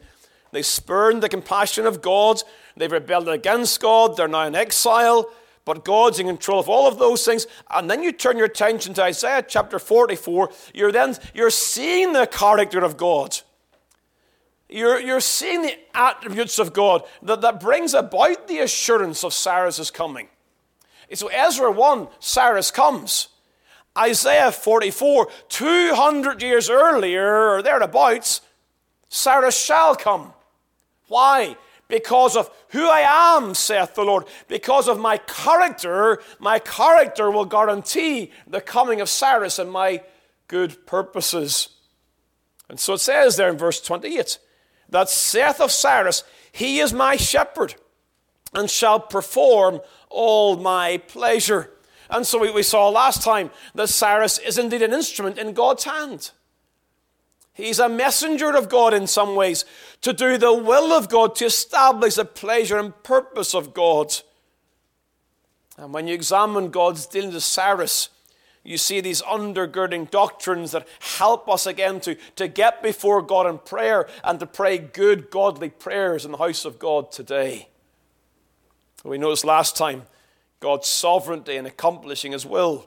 they 0.50 0.62
spurned 0.62 1.23
the 1.23 1.28
compassion 1.28 1.87
of 1.87 2.02
God, 2.02 2.43
they've 2.76 2.90
rebelled 2.90 3.28
against 3.28 3.81
God, 3.81 4.17
they're 4.17 4.28
now 4.28 4.47
in 4.47 4.55
exile, 4.55 5.31
but 5.64 5.85
God's 5.85 6.19
in 6.19 6.26
control 6.26 6.59
of 6.59 6.69
all 6.69 6.88
of 6.88 6.99
those 6.99 7.25
things. 7.25 7.47
And 7.71 7.90
then 7.90 8.02
you 8.02 8.11
turn 8.11 8.37
your 8.37 8.47
attention 8.47 8.95
to 8.95 9.02
Isaiah 9.02 9.45
chapter 9.47 9.78
44, 9.78 10.50
you're 10.75 10.93
then 10.93 11.17
you're 11.35 11.50
seeing 11.50 12.14
the 12.14 12.26
character 12.26 12.81
of 12.81 12.97
God. 12.97 13.38
You're, 14.69 15.00
you're 15.00 15.21
seeing 15.21 15.62
the 15.62 15.78
attributes 15.95 16.59
of 16.59 16.73
God 16.73 17.02
that, 17.23 17.40
that 17.40 17.61
brings 17.61 17.95
about 17.95 18.49
the 18.49 18.59
assurance 18.59 19.25
of 19.25 19.33
Cyrus' 19.33 19.90
coming. 19.90 20.28
So 21.14 21.28
Ezra 21.28 21.73
1, 21.73 22.09
Cyrus 22.19 22.71
comes. 22.71 23.28
Isaiah 23.99 24.52
44, 24.52 25.28
200 25.49 26.43
years 26.43 26.71
earlier 26.71 27.50
or 27.50 27.62
thereabouts, 27.62 28.40
Cyrus 29.09 29.59
shall 29.59 29.97
come. 29.97 30.33
Why? 31.09 31.57
Because 31.88 32.37
of 32.37 32.50
who 32.69 32.87
I 32.87 33.37
am, 33.37 33.55
saith 33.55 33.95
the 33.95 34.05
Lord. 34.05 34.25
Because 34.47 34.88
of 34.88 34.99
my 34.99 35.17
character, 35.17 36.21
my 36.38 36.59
character 36.59 37.31
will 37.31 37.47
guarantee 37.47 38.31
the 38.47 38.61
coming 38.61 39.00
of 39.00 39.09
Cyrus 39.09 39.59
and 39.59 39.71
my 39.71 40.02
good 40.49 40.87
purposes. 40.87 41.71
And 42.69 42.78
so 42.78 42.95
it 42.95 42.99
says 42.99 43.37
there 43.37 43.49
in 43.49 43.57
verse 43.57 43.81
28 43.81 44.38
that 44.90 45.09
saith 45.09 45.61
of 45.61 45.71
Cyrus, 45.71 46.25
He 46.52 46.81
is 46.81 46.93
my 46.93 47.17
shepherd, 47.17 47.75
and 48.55 48.71
shall 48.71 49.00
perform 49.00 49.81
all 50.11 50.57
my 50.57 50.99
pleasure. 51.09 51.71
And 52.11 52.27
so 52.27 52.53
we, 52.53 52.62
saw 52.62 52.88
last 52.88 53.23
time 53.23 53.50
that 53.75 53.88
Cyrus 53.88 54.38
is 54.38 54.59
indeed 54.59 54.83
an 54.83 54.95
instrument 54.95 55.38
in 55.38 55.53
God's 55.53 55.85
hand. 55.85 56.31
He's 57.53 57.79
a 57.79 57.88
messenger 57.88 58.57
of 58.57 58.69
God 58.69 58.95
in 58.95 59.07
some 59.07 59.35
ways 59.35 59.65
to 60.03 60.12
do 60.12 60.38
the 60.38 60.55
will 60.55 60.93
of 60.93 61.09
God, 61.09 61.35
to 61.37 61.47
establish 61.47 62.15
the 62.15 62.25
pleasure 62.25 62.79
and 62.79 63.03
purpose 63.03 63.55
of 63.55 63.75
God. 63.75 64.15
And 65.77 65.93
when 65.93 66.07
you 66.07 66.15
examine 66.15 66.71
God's 66.71 67.05
dealing 67.07 67.33
with 67.33 67.43
Cyrus, 67.43 68.11
you 68.65 68.79
see 68.79 69.00
these 69.00 69.23
undergirding 69.23 70.11
doctrines 70.11 70.73
that 70.73 70.87
help 71.00 71.49
us 71.49 71.67
again 71.67 72.00
to, 72.00 72.17
to 72.37 72.49
get 72.49 72.83
before 72.83 73.23
God 73.23 73.47
in 73.47 73.59
prayer 73.59 74.09
and 74.23 74.38
to 74.41 74.47
pray 74.47 74.79
good, 74.79 75.31
godly 75.31 75.71
prayers 75.71 76.25
in 76.25 76.33
the 76.33 76.38
house 76.38 76.65
of 76.65 76.79
God 76.79 77.11
today. 77.11 77.69
We 79.05 79.19
noticed 79.19 79.45
last 79.45 79.77
time 79.77 80.03
God's 80.61 80.88
sovereignty 80.88 81.57
in 81.57 81.67
accomplishing 81.67 82.33
His 82.33 82.45
will. 82.45 82.87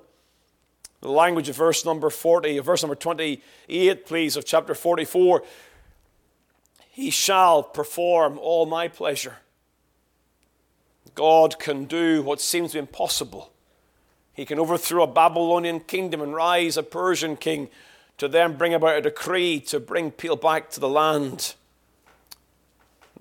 The 1.01 1.10
language 1.10 1.50
of 1.50 1.56
verse 1.56 1.84
number 1.84 2.10
40, 2.10 2.60
verse 2.60 2.84
number 2.84 2.96
28, 2.96 4.06
please, 4.06 4.38
of 4.38 4.46
chapter 4.46 4.75
44. 4.75 5.44
He 6.90 7.10
shall 7.10 7.63
perform 7.63 8.38
all 8.38 8.66
my 8.66 8.88
pleasure. 8.88 9.38
God 11.16 11.60
can 11.60 11.86
do 11.86 12.22
what 12.22 12.40
seems 12.40 12.75
impossible. 12.75 13.51
He 14.34 14.46
can 14.46 14.60
overthrow 14.60 15.04
a 15.04 15.08
Babylonian 15.08 15.82
kingdom 15.82 16.22
and 16.22 16.34
rise 16.34 16.78
a 16.78 16.84
Persian 16.84 17.36
king 17.36 17.70
to 18.18 18.28
then 18.28 18.56
bring 18.56 18.74
about 18.74 18.98
a 18.98 19.01
decree 19.01 19.60
to 19.62 19.80
bring 19.80 20.12
people 20.12 20.36
back 20.36 20.70
to 20.72 20.80
the 20.80 20.88
land. 20.90 21.56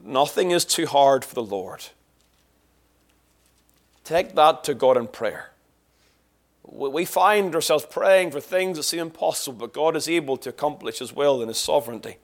Nothing 0.02 0.50
is 0.50 0.64
too 0.64 0.86
hard 0.86 1.24
for 1.24 1.34
the 1.34 1.42
Lord. 1.42 1.84
Take 4.10 4.34
that 4.34 4.64
to 4.64 4.74
God 4.74 4.96
in 4.96 5.06
prayer. 5.06 5.52
We 6.64 7.04
find 7.04 7.54
ourselves 7.54 7.86
praying 7.88 8.32
for 8.32 8.40
things 8.40 8.76
that 8.76 8.82
seem 8.82 8.98
impossible, 8.98 9.56
but 9.60 9.72
God 9.72 9.94
is 9.94 10.08
able 10.08 10.36
to 10.38 10.48
accomplish 10.48 10.98
His 10.98 11.12
will 11.12 11.40
in 11.40 11.46
His 11.46 11.58
sovereignty. 11.58 12.16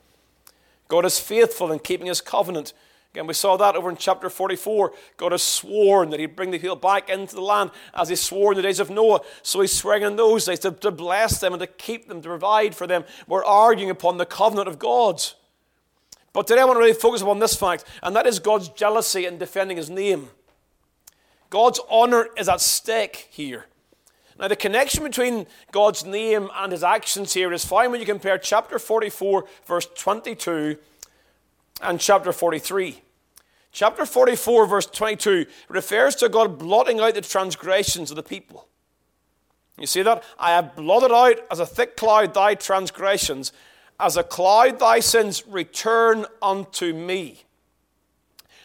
God 0.88 1.04
is 1.04 1.20
faithful 1.20 1.70
in 1.70 1.78
keeping 1.78 2.08
His 2.08 2.20
covenant 2.20 2.72
Again, 3.14 3.28
we 3.28 3.34
saw 3.34 3.56
that 3.56 3.76
over 3.76 3.88
in 3.88 3.96
chapter 3.96 4.28
44. 4.28 4.92
God 5.16 5.32
has 5.32 5.42
sworn 5.42 6.10
that 6.10 6.20
He'd 6.20 6.36
bring 6.36 6.50
the 6.50 6.58
people 6.58 6.76
back 6.76 7.08
into 7.08 7.34
the 7.34 7.40
land 7.40 7.70
as 7.94 8.10
He 8.10 8.16
swore 8.16 8.52
in 8.52 8.56
the 8.56 8.62
days 8.62 8.78
of 8.78 8.90
Noah. 8.90 9.20
So 9.42 9.62
He's 9.62 9.72
swearing 9.72 10.02
in 10.02 10.16
those 10.16 10.44
days 10.44 10.58
to, 10.58 10.70
to 10.70 10.90
bless 10.90 11.40
them 11.40 11.54
and 11.54 11.60
to 11.60 11.66
keep 11.66 12.08
them, 12.08 12.20
to 12.20 12.28
provide 12.28 12.74
for 12.74 12.86
them. 12.86 13.04
We're 13.26 13.42
arguing 13.42 13.88
upon 13.88 14.18
the 14.18 14.26
covenant 14.26 14.68
of 14.68 14.78
God. 14.78 15.22
But 16.34 16.46
today 16.46 16.60
I 16.60 16.66
want 16.66 16.76
to 16.76 16.80
really 16.80 16.92
focus 16.92 17.22
upon 17.22 17.38
this 17.38 17.56
fact, 17.56 17.86
and 18.02 18.14
that 18.14 18.26
is 18.26 18.38
God's 18.38 18.68
jealousy 18.68 19.24
in 19.24 19.38
defending 19.38 19.78
His 19.78 19.88
name. 19.88 20.28
God's 21.56 21.80
honor 21.88 22.28
is 22.36 22.50
at 22.50 22.60
stake 22.60 23.28
here. 23.30 23.64
Now, 24.38 24.46
the 24.46 24.56
connection 24.56 25.02
between 25.02 25.46
God's 25.72 26.04
name 26.04 26.50
and 26.54 26.70
his 26.70 26.84
actions 26.84 27.32
here 27.32 27.50
is 27.50 27.64
fine 27.64 27.90
when 27.90 27.98
you 27.98 28.04
compare 28.04 28.36
chapter 28.36 28.78
44, 28.78 29.46
verse 29.64 29.88
22, 29.96 30.76
and 31.80 31.98
chapter 31.98 32.30
43. 32.30 33.00
Chapter 33.72 34.04
44, 34.04 34.66
verse 34.66 34.84
22, 34.84 35.46
refers 35.70 36.14
to 36.16 36.28
God 36.28 36.58
blotting 36.58 37.00
out 37.00 37.14
the 37.14 37.22
transgressions 37.22 38.10
of 38.10 38.16
the 38.16 38.22
people. 38.22 38.68
You 39.78 39.86
see 39.86 40.02
that? 40.02 40.24
I 40.38 40.50
have 40.50 40.76
blotted 40.76 41.10
out 41.10 41.38
as 41.50 41.58
a 41.58 41.64
thick 41.64 41.96
cloud 41.96 42.34
thy 42.34 42.54
transgressions, 42.54 43.54
as 43.98 44.18
a 44.18 44.22
cloud 44.22 44.78
thy 44.78 45.00
sins 45.00 45.46
return 45.46 46.26
unto 46.42 46.92
me. 46.92 47.46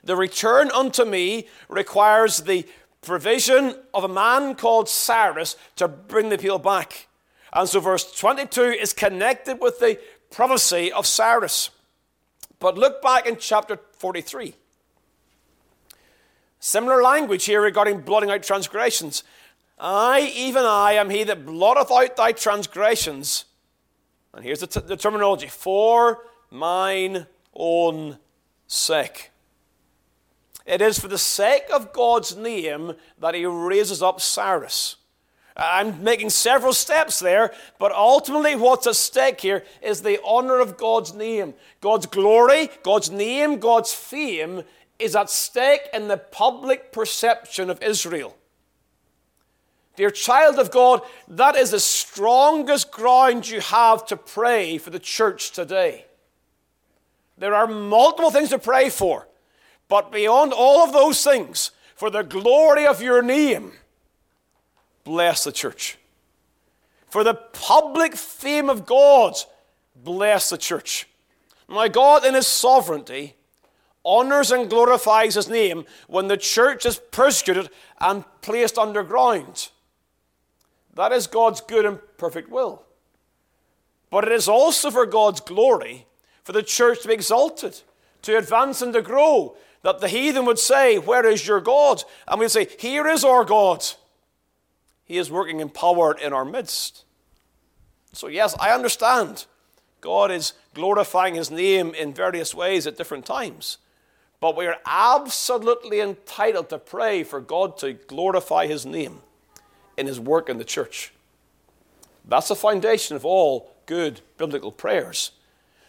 The 0.03 0.15
return 0.15 0.71
unto 0.71 1.05
me 1.05 1.47
requires 1.69 2.41
the 2.41 2.67
provision 3.01 3.75
of 3.93 4.03
a 4.03 4.07
man 4.07 4.55
called 4.55 4.87
Cyrus 4.87 5.57
to 5.75 5.87
bring 5.87 6.29
the 6.29 6.37
people 6.37 6.59
back. 6.59 7.07
And 7.53 7.67
so 7.67 7.79
verse 7.79 8.11
22 8.13 8.61
is 8.61 8.93
connected 8.93 9.59
with 9.59 9.79
the 9.79 9.99
prophecy 10.29 10.91
of 10.91 11.05
Cyrus. 11.05 11.71
But 12.59 12.77
look 12.77 13.01
back 13.01 13.25
in 13.25 13.37
chapter 13.37 13.79
43. 13.97 14.55
Similar 16.59 17.01
language 17.01 17.45
here 17.45 17.61
regarding 17.61 18.01
blotting 18.01 18.29
out 18.29 18.43
transgressions. 18.43 19.23
I, 19.79 20.31
even 20.35 20.63
I, 20.63 20.93
am 20.93 21.09
he 21.09 21.23
that 21.23 21.43
blotteth 21.43 21.91
out 21.91 22.15
thy 22.15 22.33
transgressions. 22.33 23.45
And 24.33 24.45
here's 24.45 24.59
the, 24.59 24.67
t- 24.67 24.79
the 24.79 24.95
terminology 24.95 25.47
for 25.47 26.19
mine 26.51 27.25
own 27.55 28.19
sake. 28.67 29.30
It 30.65 30.81
is 30.81 30.99
for 30.99 31.07
the 31.07 31.17
sake 31.17 31.65
of 31.73 31.93
God's 31.93 32.35
name 32.35 32.93
that 33.19 33.35
he 33.35 33.45
raises 33.45 34.01
up 34.03 34.21
Cyrus. 34.21 34.97
I'm 35.55 36.03
making 36.03 36.29
several 36.29 36.73
steps 36.73 37.19
there, 37.19 37.53
but 37.77 37.91
ultimately, 37.91 38.55
what's 38.55 38.87
at 38.87 38.95
stake 38.95 39.41
here 39.41 39.65
is 39.81 40.01
the 40.01 40.19
honor 40.25 40.59
of 40.59 40.77
God's 40.77 41.13
name. 41.13 41.53
God's 41.81 42.05
glory, 42.05 42.69
God's 42.83 43.11
name, 43.11 43.59
God's 43.59 43.93
fame 43.93 44.63
is 44.97 45.15
at 45.15 45.29
stake 45.29 45.81
in 45.93 46.07
the 46.07 46.17
public 46.17 46.91
perception 46.91 47.69
of 47.69 47.81
Israel. 47.81 48.37
Dear 49.97 50.09
child 50.09 50.57
of 50.57 50.71
God, 50.71 51.01
that 51.27 51.55
is 51.55 51.71
the 51.71 51.79
strongest 51.79 52.91
ground 52.91 53.49
you 53.49 53.59
have 53.59 54.05
to 54.07 54.15
pray 54.15 54.77
for 54.77 54.89
the 54.89 54.99
church 54.99 55.51
today. 55.51 56.05
There 57.37 57.53
are 57.53 57.67
multiple 57.67 58.31
things 58.31 58.49
to 58.49 58.59
pray 58.59 58.89
for. 58.89 59.27
But 59.91 60.09
beyond 60.09 60.53
all 60.53 60.85
of 60.85 60.93
those 60.93 61.21
things, 61.21 61.71
for 61.95 62.09
the 62.09 62.21
glory 62.21 62.87
of 62.87 63.01
your 63.01 63.21
name, 63.21 63.73
bless 65.03 65.43
the 65.43 65.51
church. 65.51 65.97
For 67.09 67.25
the 67.25 67.33
public 67.33 68.15
fame 68.15 68.69
of 68.69 68.85
God, 68.85 69.33
bless 69.93 70.49
the 70.49 70.57
church. 70.57 71.09
My 71.67 71.89
God, 71.89 72.25
in 72.25 72.35
His 72.35 72.47
sovereignty, 72.47 73.35
honors 74.05 74.49
and 74.49 74.69
glorifies 74.69 75.35
His 75.35 75.49
name 75.49 75.83
when 76.07 76.29
the 76.29 76.37
church 76.37 76.85
is 76.85 76.97
persecuted 77.11 77.69
and 77.99 78.23
placed 78.41 78.77
underground. 78.77 79.71
That 80.93 81.11
is 81.11 81.27
God's 81.27 81.59
good 81.59 81.83
and 81.83 81.99
perfect 82.17 82.49
will. 82.49 82.83
But 84.09 84.23
it 84.23 84.31
is 84.31 84.47
also 84.47 84.89
for 84.89 85.05
God's 85.05 85.41
glory 85.41 86.05
for 86.45 86.53
the 86.53 86.63
church 86.63 87.01
to 87.01 87.09
be 87.09 87.13
exalted, 87.13 87.81
to 88.21 88.37
advance 88.37 88.81
and 88.81 88.93
to 88.93 89.01
grow, 89.01 89.57
that 89.83 89.99
the 89.99 90.07
heathen 90.07 90.45
would 90.45 90.59
say, 90.59 90.97
Where 90.97 91.25
is 91.25 91.47
your 91.47 91.61
God? 91.61 92.03
And 92.27 92.39
we'd 92.39 92.51
say, 92.51 92.67
Here 92.79 93.07
is 93.07 93.23
our 93.23 93.43
God. 93.43 93.83
He 95.03 95.17
is 95.17 95.31
working 95.31 95.59
in 95.59 95.69
power 95.69 96.17
in 96.17 96.33
our 96.33 96.45
midst. 96.45 97.03
So, 98.13 98.27
yes, 98.27 98.55
I 98.59 98.71
understand. 98.71 99.45
God 99.99 100.31
is 100.31 100.53
glorifying 100.73 101.35
His 101.35 101.51
name 101.51 101.93
in 101.93 102.13
various 102.13 102.55
ways 102.55 102.87
at 102.87 102.97
different 102.97 103.25
times. 103.25 103.77
But 104.39 104.57
we 104.57 104.65
are 104.65 104.77
absolutely 104.85 105.99
entitled 105.99 106.69
to 106.69 106.79
pray 106.79 107.23
for 107.23 107.39
God 107.39 107.77
to 107.79 107.93
glorify 107.93 108.67
His 108.67 108.85
name 108.85 109.19
in 109.97 110.07
His 110.07 110.19
work 110.19 110.49
in 110.49 110.57
the 110.57 110.63
church. 110.63 111.13
That's 112.27 112.47
the 112.47 112.55
foundation 112.55 113.15
of 113.15 113.25
all 113.25 113.71
good 113.85 114.21
biblical 114.37 114.71
prayers. 114.71 115.31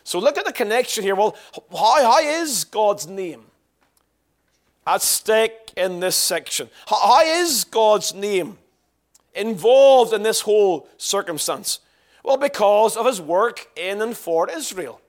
So 0.05 0.19
look 0.19 0.37
at 0.37 0.45
the 0.45 0.53
connection 0.53 1.05
here. 1.05 1.15
Well, 1.15 1.37
how, 1.71 2.03
how 2.03 2.21
is 2.21 2.65
God's 2.65 3.07
name 3.07 3.45
at 4.87 5.03
stake 5.03 5.73
in 5.77 6.01
this 6.01 6.17
section? 6.17 6.69
How, 6.87 7.23
is 7.25 7.65
God's 7.65 8.15
name 8.15 8.59
involved 9.35 10.13
in 10.13 10.23
this 10.23 10.41
whole 10.41 10.89
circumstance? 10.97 11.81
Well, 12.25 12.37
because 12.37 12.97
of 12.97 13.07
his 13.07 13.21
work 13.21 13.69
in 13.77 14.01
and 14.01 14.17
for 14.17 14.49
Israel. 14.49 15.01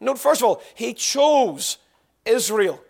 Note, 0.00 0.18
first 0.18 0.40
of 0.40 0.46
all, 0.46 0.62
he 0.74 0.94
chose 0.94 1.78
Israel 2.24 2.80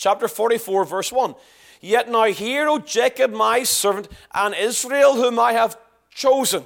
chapter 0.00 0.26
44, 0.26 0.84
verse 0.84 1.12
1. 1.12 1.34
Yet 1.80 2.10
now 2.10 2.24
hear, 2.24 2.68
O 2.68 2.78
Jacob, 2.78 3.32
my 3.32 3.62
servant, 3.62 4.08
and 4.34 4.54
Israel, 4.54 5.14
whom 5.14 5.38
I 5.38 5.52
have 5.52 5.78
chosen. 6.10 6.64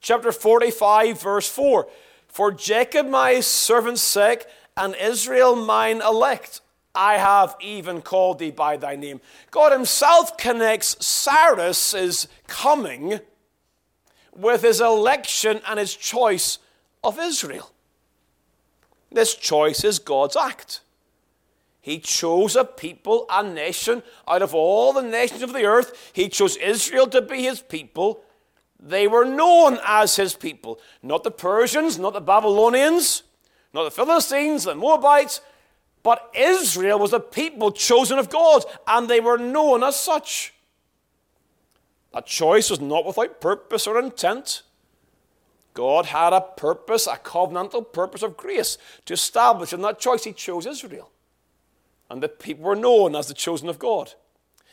Chapter 0.00 0.32
45, 0.32 1.20
verse 1.20 1.48
4. 1.48 1.88
For 2.26 2.52
Jacob, 2.52 3.08
my 3.08 3.40
servant's 3.40 4.02
sake, 4.02 4.44
and 4.76 4.94
Israel, 4.96 5.56
mine 5.56 6.02
elect, 6.02 6.60
I 6.98 7.16
have 7.18 7.54
even 7.60 8.02
called 8.02 8.40
thee 8.40 8.50
by 8.50 8.76
thy 8.76 8.96
name. 8.96 9.20
God 9.52 9.70
Himself 9.70 10.36
connects 10.36 10.96
Cyrus's 11.06 12.26
coming 12.48 13.20
with 14.34 14.62
his 14.62 14.80
election 14.80 15.60
and 15.68 15.78
his 15.78 15.94
choice 15.94 16.58
of 17.04 17.16
Israel. 17.20 17.70
This 19.12 19.36
choice 19.36 19.84
is 19.84 20.00
God's 20.00 20.36
act. 20.36 20.80
He 21.80 22.00
chose 22.00 22.56
a 22.56 22.64
people, 22.64 23.26
a 23.30 23.44
nation, 23.44 24.02
out 24.26 24.42
of 24.42 24.52
all 24.52 24.92
the 24.92 25.00
nations 25.00 25.42
of 25.42 25.52
the 25.52 25.66
earth. 25.66 26.10
He 26.12 26.28
chose 26.28 26.56
Israel 26.56 27.06
to 27.06 27.22
be 27.22 27.44
his 27.44 27.60
people. 27.60 28.24
They 28.80 29.06
were 29.06 29.24
known 29.24 29.78
as 29.86 30.16
his 30.16 30.34
people. 30.34 30.80
Not 31.00 31.22
the 31.22 31.30
Persians, 31.30 31.96
not 31.96 32.12
the 32.12 32.20
Babylonians, 32.20 33.22
not 33.72 33.84
the 33.84 33.90
Philistines, 33.92 34.64
the 34.64 34.74
Moabites, 34.74 35.40
but 36.08 36.30
Israel 36.34 36.98
was 36.98 37.12
a 37.12 37.20
people 37.20 37.70
chosen 37.70 38.18
of 38.18 38.30
God, 38.30 38.64
and 38.86 39.08
they 39.08 39.20
were 39.20 39.36
known 39.36 39.84
as 39.84 40.00
such. 40.00 40.54
That 42.14 42.24
choice 42.24 42.70
was 42.70 42.80
not 42.80 43.04
without 43.04 43.42
purpose 43.42 43.86
or 43.86 44.00
intent. 44.00 44.62
God 45.74 46.06
had 46.06 46.32
a 46.32 46.40
purpose, 46.40 47.06
a 47.06 47.16
covenantal 47.16 47.92
purpose 47.92 48.22
of 48.22 48.38
grace 48.38 48.78
to 49.04 49.12
establish 49.12 49.74
in 49.74 49.82
that 49.82 49.98
choice. 49.98 50.24
He 50.24 50.32
chose 50.32 50.64
Israel 50.64 51.10
and 52.08 52.22
the 52.22 52.28
people 52.30 52.64
were 52.64 52.74
known 52.74 53.14
as 53.14 53.28
the 53.28 53.34
chosen 53.34 53.68
of 53.68 53.78
God. 53.78 54.14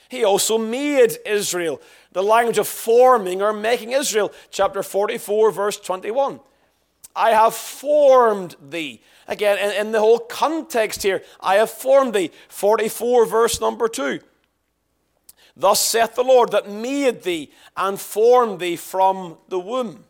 He 0.07 0.23
also 0.23 0.57
made 0.57 1.17
Israel, 1.25 1.81
the 2.13 2.23
language 2.23 2.59
of 2.59 2.67
forming 2.69 3.41
or 3.41 3.51
making 3.51 3.91
Israel, 3.91 4.31
chapter 4.51 4.81
44, 4.81 5.51
verse 5.51 5.77
21. 5.77 6.39
I 7.15 7.31
have 7.31 7.53
formed 7.53 8.55
thee. 8.61 9.01
Again, 9.27 9.57
in, 9.57 9.87
in, 9.87 9.91
the 9.91 9.99
whole 9.99 10.19
context 10.19 11.01
here, 11.01 11.23
I 11.39 11.55
have 11.55 11.71
formed 11.71 12.13
thee. 12.13 12.31
44, 12.49 13.25
verse 13.25 13.61
number 13.61 13.87
2. 13.87 14.19
Thus 15.57 15.79
saith 15.79 16.15
the 16.15 16.23
Lord 16.23 16.51
that 16.51 16.69
made 16.69 17.23
thee 17.23 17.51
and 17.77 17.99
formed 17.99 18.59
thee 18.59 18.75
from 18.75 19.37
the 19.47 19.59
womb. 19.59 20.03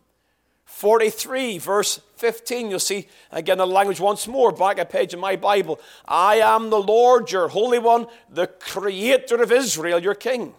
43, 0.64 1.58
verse 1.58 2.00
15, 2.16 2.68
you'll 2.68 2.78
see 2.78 3.06
again 3.30 3.58
the 3.58 3.66
language 3.66 4.00
once 4.00 4.26
more, 4.26 4.52
back 4.52 4.78
a 4.78 4.84
page 4.84 5.14
in 5.14 5.20
my 5.20 5.36
Bible. 5.36 5.80
I 6.06 6.36
am 6.36 6.68
the 6.68 6.82
Lord, 6.82 7.30
your 7.30 7.48
Holy 7.48 7.78
One, 7.78 8.06
the 8.28 8.46
Creator 8.46 9.42
of 9.42 9.52
Israel, 9.52 9.98
your 9.98 10.14
King. 10.14 10.52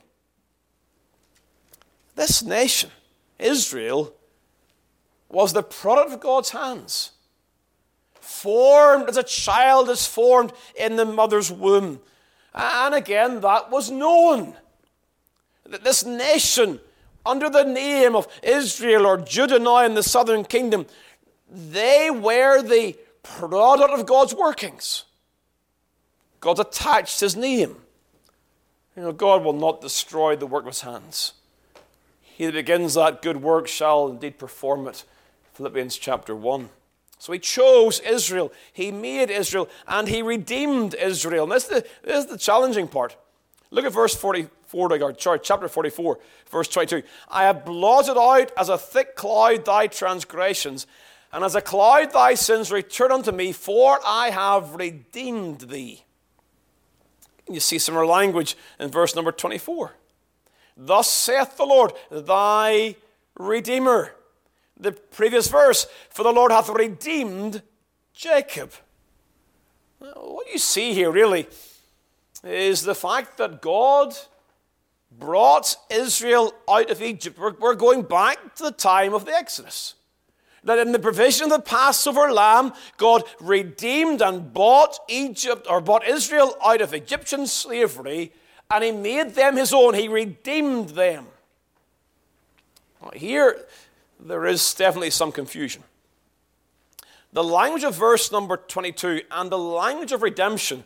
This 2.16 2.42
nation, 2.42 2.90
Israel, 3.38 4.12
was 5.30 5.54
the 5.54 5.64
product 5.64 6.14
of 6.14 6.20
God's 6.20 6.52
hands. 6.52 7.12
Formed 8.20 9.10
as 9.10 9.18
a 9.18 9.24
child 9.24 9.90
is 9.90 10.06
formed 10.06 10.54
in 10.80 10.96
the 10.96 11.06
mother's 11.06 11.52
womb. 11.52 12.00
And 12.54 12.96
again, 12.96 13.42
that 13.42 13.72
was 13.72 13.90
known. 13.92 14.56
That 15.66 15.84
this 15.84 16.06
nation 16.06 16.80
under 17.26 17.50
the 17.50 17.64
name 17.64 18.16
of 18.16 18.28
Israel 18.42 19.06
or 19.06 19.18
Judah 19.18 19.60
now 19.60 19.84
in 19.84 19.96
the 19.96 20.04
southern 20.04 20.46
kingdom, 20.46 20.86
they 21.50 22.10
were 22.10 22.62
the 22.62 22.98
product 23.22 23.94
of 23.94 24.06
God's 24.06 24.34
workings. 24.34 25.04
God 26.40 26.60
attached 26.60 27.20
his 27.20 27.36
name. 27.36 27.76
You 28.96 29.04
know, 29.04 29.12
God 29.12 29.44
will 29.44 29.54
not 29.54 29.82
destroy 29.82 30.36
the 30.36 30.48
work 30.48 30.64
of 30.64 30.70
his 30.70 30.82
hands. 30.82 31.34
He 32.22 32.46
that 32.46 32.54
begins 32.54 32.94
that 32.94 33.22
good 33.22 33.42
work 33.42 33.68
shall 33.68 34.08
indeed 34.08 34.38
perform 34.38 34.88
it. 34.88 35.04
Philippians 35.58 35.98
chapter 35.98 36.36
1. 36.36 36.70
So 37.18 37.34
he 37.34 37.40
chose 37.40 38.00
Israel, 38.02 38.54
he 38.72 38.92
made 38.92 39.32
Israel, 39.32 39.68
and 39.88 40.08
he 40.08 40.22
redeemed 40.22 40.94
Israel. 40.94 41.46
And 41.46 41.52
this 41.52 41.64
is 41.64 41.70
the, 41.70 41.88
this 42.04 42.26
is 42.26 42.30
the 42.30 42.38
challenging 42.38 42.88
part. 42.88 43.18
Look 43.72 43.84
at 43.84 43.92
verse 43.92 44.14
40, 44.14 44.50
40, 44.68 45.02
or 45.02 45.20
sorry, 45.20 45.40
chapter 45.42 45.68
44, 45.68 46.20
verse 46.52 46.68
22. 46.68 47.02
I 47.28 47.46
have 47.46 47.66
blotted 47.66 48.20
out 48.20 48.52
as 48.56 48.70
a 48.70 48.78
thick 48.78 49.16
cloud 49.16 49.66
thy 49.66 49.88
transgressions, 49.88 50.86
and 51.34 51.44
as 51.44 51.56
a 51.56 51.62
cloud 51.62 52.14
thy 52.14 52.36
sins 52.36 52.72
return 52.72 53.12
unto 53.12 53.32
me, 53.32 53.52
for 53.52 54.00
I 54.06 54.30
have 54.30 54.76
redeemed 54.76 55.62
thee. 55.62 56.04
You 57.50 57.62
see 57.62 57.80
similar 57.80 58.06
language 58.06 58.56
in 58.80 58.92
verse 58.92 59.16
number 59.16 59.32
24. 59.32 59.96
Thus 60.78 61.10
saith 61.12 61.58
the 61.58 61.66
Lord, 61.66 61.94
thy 62.12 62.96
Redeemer. 63.40 64.14
The 64.80 64.92
previous 64.92 65.48
verse, 65.48 65.88
for 66.10 66.24
the 66.24 66.32
Lord 66.32 66.52
hath 66.52 66.70
redeemed 66.70 67.64
Jacob. 68.14 68.72
What 70.00 70.52
you 70.52 70.60
see 70.60 70.94
here 70.94 71.12
really 71.12 71.48
is 72.44 72.84
the 72.84 72.96
fact 72.96 73.38
that 73.38 73.62
God 73.62 74.16
brought 75.12 75.76
Israel 75.90 76.54
out 76.70 76.92
of 76.92 77.02
Egypt. 77.02 77.40
We're, 77.40 77.76
going 77.76 78.04
back 78.04 78.56
to 78.56 78.64
the 78.64 78.72
time 78.72 79.14
of 79.14 79.26
the 79.26 79.34
Exodus. 79.34 79.96
That 80.64 80.80
in 80.80 80.92
the 80.92 81.00
provision 81.00 81.46
of 81.46 81.52
the 81.52 81.60
Passover 81.60 82.32
lamb, 82.32 82.74
God 82.98 83.24
redeemed 83.40 84.22
and 84.22 84.54
bought 84.54 85.00
Egypt 85.08 85.66
or 85.70 85.82
bought 85.82 86.08
Israel 86.08 86.56
out 86.64 86.82
of 86.82 86.94
Egyptian 86.94 87.48
slavery, 87.48 88.34
and 88.70 88.84
He 88.84 88.92
made 88.92 89.34
them 89.34 89.56
His 89.56 89.74
own. 89.74 89.94
He 89.94 90.08
redeemed 90.08 90.90
them. 90.90 91.28
Here, 93.14 93.66
there 94.20 94.46
is 94.46 94.74
definitely 94.74 95.12
some 95.12 95.32
confusion. 95.32 95.84
The 97.34 97.44
language 97.44 97.84
of 97.84 97.96
verse 97.96 98.32
number 98.32 98.58
22 98.58 99.22
and 99.32 99.52
the 99.52 99.58
language 99.58 100.12
of 100.12 100.22
redemption 100.22 100.84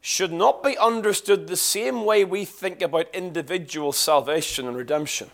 should 0.00 0.32
not 0.32 0.62
be 0.62 0.76
understood 0.76 1.46
the 1.46 1.56
same 1.56 2.04
way 2.04 2.24
we 2.24 2.44
think 2.44 2.82
about 2.82 3.14
individual 3.14 3.92
salvation 3.92 4.66
and 4.66 4.76
redemption. 4.76 5.30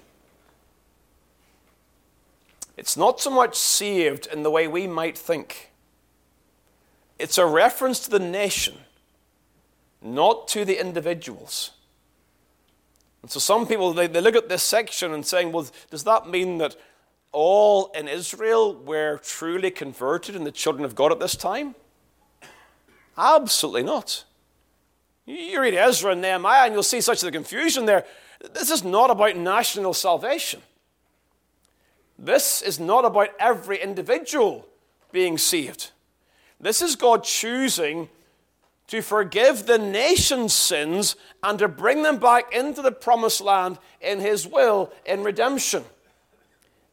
It's 2.77 2.97
not 2.97 3.21
so 3.21 3.31
much 3.31 3.57
saved 3.57 4.29
in 4.31 4.42
the 4.42 4.51
way 4.51 4.68
we 4.68 4.87
might 4.87 5.16
think. 5.16 5.71
It's 7.18 7.38
a 7.38 7.47
reference 7.47 7.99
to 8.01 8.11
the 8.11 8.21
nation, 8.21 8.75
not 10.03 10.47
to 10.49 10.64
the 10.64 10.81
individuals. 10.81 11.73
And 13.23 13.31
so 13.31 13.40
some 13.40 13.66
people, 13.66 13.92
they, 13.92 14.07
they 14.07 14.21
look 14.21 14.37
at 14.37 14.49
this 14.49 14.62
section 14.62 15.12
and 15.12 15.27
saying, 15.27 15.51
well, 15.51 15.66
does 15.90 16.05
that 16.05 16.29
mean 16.29 16.59
that 16.59 16.77
all 17.33 17.91
in 17.95 18.09
Israel 18.09 18.75
were 18.75 19.19
truly 19.19 19.71
converted 19.71 20.35
and 20.35 20.47
the 20.47 20.53
children 20.53 20.85
of 20.85 20.95
God 20.95 21.12
at 21.12 21.21
this 21.21 21.37
time? 21.37 21.75
Absolutely 23.17 23.83
not. 23.83 24.25
You 25.27 25.61
read 25.61 25.75
Ezra 25.75 26.12
and 26.12 26.23
Nehemiah, 26.23 26.64
and 26.64 26.73
you'll 26.73 26.83
see 26.83 27.01
such 27.01 27.23
a 27.23 27.31
confusion 27.31 27.85
there. 27.85 28.07
This 28.55 28.71
is 28.71 28.83
not 28.83 29.11
about 29.11 29.37
national 29.37 29.93
salvation. 29.93 30.62
This 32.19 32.62
is 32.62 32.81
not 32.81 33.05
about 33.05 33.31
every 33.38 33.81
individual 33.81 34.67
being 35.12 35.37
saved. 35.37 35.91
This 36.61 36.83
is 36.83 36.97
God 36.97 37.25
choosing 37.25 38.09
to 38.88 39.03
forgive 39.03 39.67
the 39.67 39.79
nation's 39.79 40.55
sins 40.55 41.14
and 41.43 41.59
to 41.59 41.69
bring 41.69 42.03
them 42.03 42.19
back 42.19 42.53
into 42.55 42.81
the 42.81 42.91
promised 42.91 43.41
land 43.41 43.79
in 44.01 44.19
His 44.21 44.47
will 44.47 44.91
in 45.05 45.23
redemption. 45.23 45.85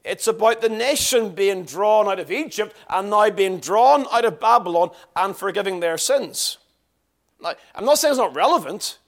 It's 0.05 0.27
about 0.27 0.61
the 0.61 0.69
nation 0.69 1.31
being 1.31 1.63
drawn 1.65 2.07
out 2.07 2.19
of 2.19 2.31
Egypt 2.31 2.75
and 2.87 3.09
now 3.09 3.27
being 3.31 3.59
drawn 3.59 4.05
out 4.11 4.23
of 4.23 4.39
Babylon 4.39 4.91
and 5.15 5.35
forgiving 5.35 5.79
their 5.79 5.97
sins. 5.97 6.59
Now, 7.41 7.55
I'm 7.73 7.85
not 7.85 7.97
saying 7.97 8.11
it's 8.11 8.19
not 8.19 8.35
relevant. 8.35 8.99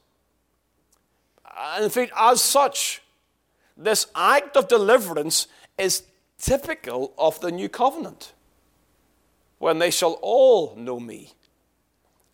In 1.79 1.89
fact, 1.89 2.11
as 2.17 2.41
such, 2.41 3.03
this 3.77 4.07
act 4.15 4.57
of 4.57 4.67
deliverance 4.67 5.47
is 5.77 6.01
typical 6.39 7.13
of 7.15 7.39
the 7.41 7.51
new 7.51 7.69
covenant 7.69 8.33
when 9.59 9.77
they 9.77 9.91
shall 9.91 10.13
all 10.23 10.75
know 10.75 10.99
me. 10.99 11.33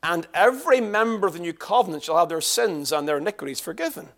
And 0.02 0.26
every 0.34 0.80
member 0.80 1.28
of 1.28 1.34
the 1.34 1.40
new 1.40 1.54
covenant 1.54 2.04
shall 2.04 2.18
have 2.18 2.30
their 2.30 2.42
sins 2.42 2.94
and 2.94 3.08
their 3.08 3.18
iniquities 3.18 3.60
forgiven. 3.60 4.10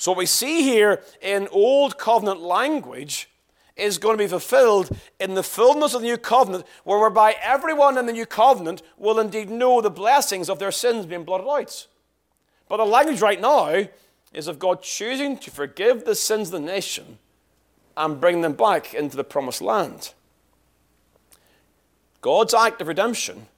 So, 0.00 0.12
what 0.12 0.18
we 0.18 0.24
see 0.24 0.62
here 0.62 1.02
in 1.20 1.46
Old 1.52 1.98
Covenant 1.98 2.40
language 2.40 3.28
is 3.76 3.98
going 3.98 4.16
to 4.16 4.24
be 4.24 4.28
fulfilled 4.28 4.88
in 5.18 5.34
the 5.34 5.42
fullness 5.42 5.92
of 5.92 6.00
the 6.00 6.06
new 6.06 6.16
covenant, 6.16 6.64
whereby 6.84 7.36
everyone 7.42 7.98
in 7.98 8.06
the 8.06 8.12
new 8.14 8.24
covenant 8.24 8.80
will 8.96 9.20
indeed 9.20 9.50
know 9.50 9.82
the 9.82 9.90
blessings 9.90 10.48
of 10.48 10.58
their 10.58 10.72
sins 10.72 11.04
being 11.04 11.24
blotted 11.24 11.46
out. 11.46 11.86
But 12.66 12.78
the 12.78 12.86
language 12.86 13.20
right 13.20 13.38
now 13.38 13.88
is 14.32 14.48
of 14.48 14.58
God 14.58 14.80
choosing 14.80 15.36
to 15.36 15.50
forgive 15.50 16.06
the 16.06 16.14
sins 16.14 16.48
of 16.48 16.52
the 16.52 16.60
nation 16.60 17.18
and 17.94 18.18
bring 18.18 18.40
them 18.40 18.54
back 18.54 18.94
into 18.94 19.18
the 19.18 19.24
promised 19.24 19.60
land. 19.60 20.14
God's 22.22 22.54
act 22.54 22.80
of 22.80 22.88
redemption 22.88 23.48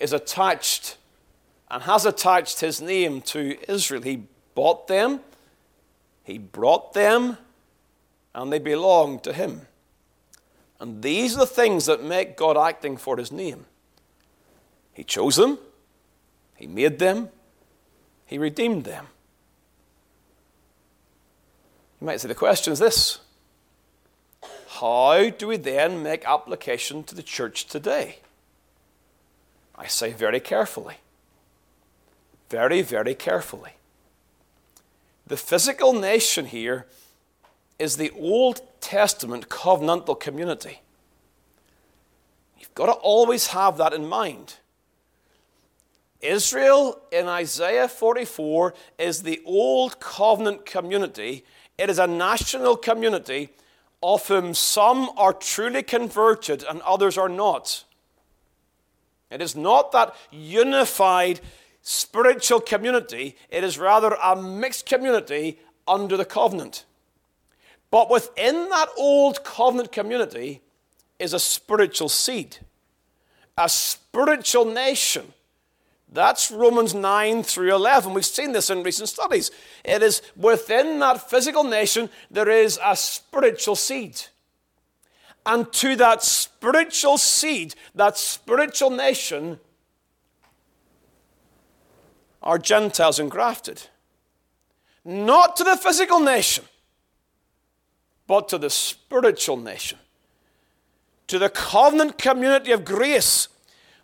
is 0.00 0.14
attached 0.14 0.96
and 1.70 1.82
has 1.82 2.06
attached 2.06 2.60
his 2.60 2.80
name 2.80 3.20
to 3.20 3.58
Israel. 3.70 4.00
He 4.00 4.28
bought 4.54 4.86
them, 4.86 5.20
he 6.22 6.38
brought 6.38 6.94
them, 6.94 7.38
and 8.34 8.52
they 8.52 8.58
belong 8.58 9.20
to 9.20 9.32
him. 9.32 9.62
And 10.80 11.02
these 11.02 11.36
are 11.36 11.40
the 11.40 11.46
things 11.46 11.86
that 11.86 12.02
make 12.02 12.36
God 12.36 12.56
acting 12.56 12.96
for 12.96 13.16
his 13.16 13.30
name. 13.30 13.66
He 14.92 15.04
chose 15.04 15.36
them, 15.36 15.58
he 16.56 16.66
made 16.66 16.98
them, 16.98 17.28
he 18.26 18.38
redeemed 18.38 18.84
them. 18.84 19.06
You 22.00 22.06
might 22.06 22.20
say 22.20 22.28
the 22.28 22.34
question 22.34 22.72
is 22.72 22.78
this 22.78 23.20
How 24.68 25.30
do 25.30 25.48
we 25.48 25.56
then 25.56 26.02
make 26.02 26.26
application 26.26 27.02
to 27.04 27.14
the 27.14 27.22
church 27.22 27.66
today? 27.66 28.18
I 29.76 29.86
say 29.86 30.12
very 30.12 30.40
carefully. 30.40 30.96
Very, 32.50 32.82
very 32.82 33.14
carefully. 33.14 33.72
The 35.26 35.36
physical 35.36 35.92
nation 35.92 36.46
here 36.46 36.86
is 37.78 37.96
the 37.96 38.10
Old 38.10 38.60
Testament 38.80 39.48
covenantal 39.48 40.18
community. 40.18 40.80
You've 42.58 42.74
got 42.74 42.86
to 42.86 42.92
always 42.92 43.48
have 43.48 43.78
that 43.78 43.92
in 43.92 44.06
mind. 44.06 44.56
Israel 46.20 47.00
in 47.12 47.26
Isaiah 47.26 47.88
44 47.88 48.74
is 48.98 49.22
the 49.22 49.42
Old 49.44 50.00
Covenant 50.00 50.64
community. 50.64 51.44
It 51.76 51.90
is 51.90 51.98
a 51.98 52.06
national 52.06 52.76
community 52.76 53.50
of 54.02 54.26
whom 54.28 54.54
some 54.54 55.10
are 55.16 55.32
truly 55.32 55.82
converted 55.82 56.64
and 56.64 56.80
others 56.82 57.18
are 57.18 57.28
not. 57.28 57.84
It 59.30 59.42
is 59.42 59.56
not 59.56 59.92
that 59.92 60.14
unified 60.30 61.40
spiritual 61.84 62.60
community, 62.60 63.36
it 63.50 63.62
is 63.62 63.78
rather 63.78 64.16
a 64.20 64.34
mixed 64.34 64.86
community 64.86 65.60
under 65.86 66.16
the 66.16 66.24
covenant. 66.24 66.84
But 67.90 68.10
within 68.10 68.70
that 68.70 68.88
old 68.96 69.44
covenant 69.44 69.92
community 69.92 70.62
is 71.18 71.34
a 71.34 71.38
spiritual 71.38 72.08
seed, 72.08 72.56
a 73.56 73.68
spiritual 73.68 74.64
nation. 74.64 75.32
That's 76.10 76.50
Romans 76.50 76.94
9 76.94 77.42
through 77.42 77.74
11. 77.74 78.14
We've 78.14 78.24
seen 78.24 78.52
this 78.52 78.70
in 78.70 78.82
recent 78.82 79.10
studies. 79.10 79.50
It 79.84 80.02
is 80.02 80.22
within 80.36 80.98
that 81.00 81.28
physical 81.28 81.64
nation, 81.64 82.08
there 82.30 82.48
is 82.48 82.78
a 82.82 82.96
spiritual 82.96 83.76
seed. 83.76 84.22
And 85.44 85.70
to 85.74 85.96
that 85.96 86.22
spiritual 86.22 87.18
seed, 87.18 87.74
that 87.94 88.16
spiritual 88.16 88.90
nation, 88.90 89.60
are 92.44 92.58
Gentiles 92.58 93.18
engrafted. 93.18 93.82
Not 95.04 95.56
to 95.56 95.64
the 95.64 95.76
physical 95.76 96.20
nation, 96.20 96.64
but 98.26 98.48
to 98.50 98.58
the 98.58 98.70
spiritual 98.70 99.56
nation, 99.56 99.98
to 101.26 101.38
the 101.38 101.48
covenant 101.48 102.18
community 102.18 102.70
of 102.70 102.84
grace 102.84 103.48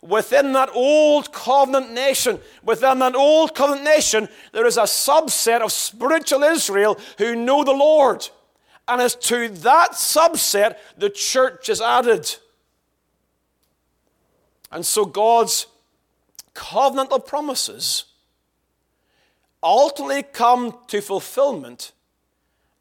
within 0.03 0.55
that 0.55 0.71
old 0.75 1.33
covenant 1.33 1.93
nation, 1.93 2.41
within 2.63 2.99
that 2.99 3.15
old 3.15 3.55
covenant 3.55 3.85
nation, 3.85 4.29
there 4.53 4.67
is 4.67 4.79
a 4.79 4.83
subset 4.83 5.61
of 5.61 5.71
spiritual 5.71 6.43
Israel 6.43 6.99
who 7.19 7.37
know 7.37 7.63
the 7.63 7.73
Lord. 7.73 8.29
And 8.89 9.01
as 9.01 9.15
to 9.17 9.49
that 9.49 9.93
subset, 9.93 10.77
the 10.97 11.11
church 11.11 11.69
is 11.69 11.81
added. 11.81 12.35
And 14.73 14.85
so 14.85 15.05
God's 15.05 15.67
covenantal 16.55 17.25
promises 17.25 18.05
ultimately 19.63 20.23
come 20.23 20.79
to 20.89 21.01
fulfillment 21.01 21.93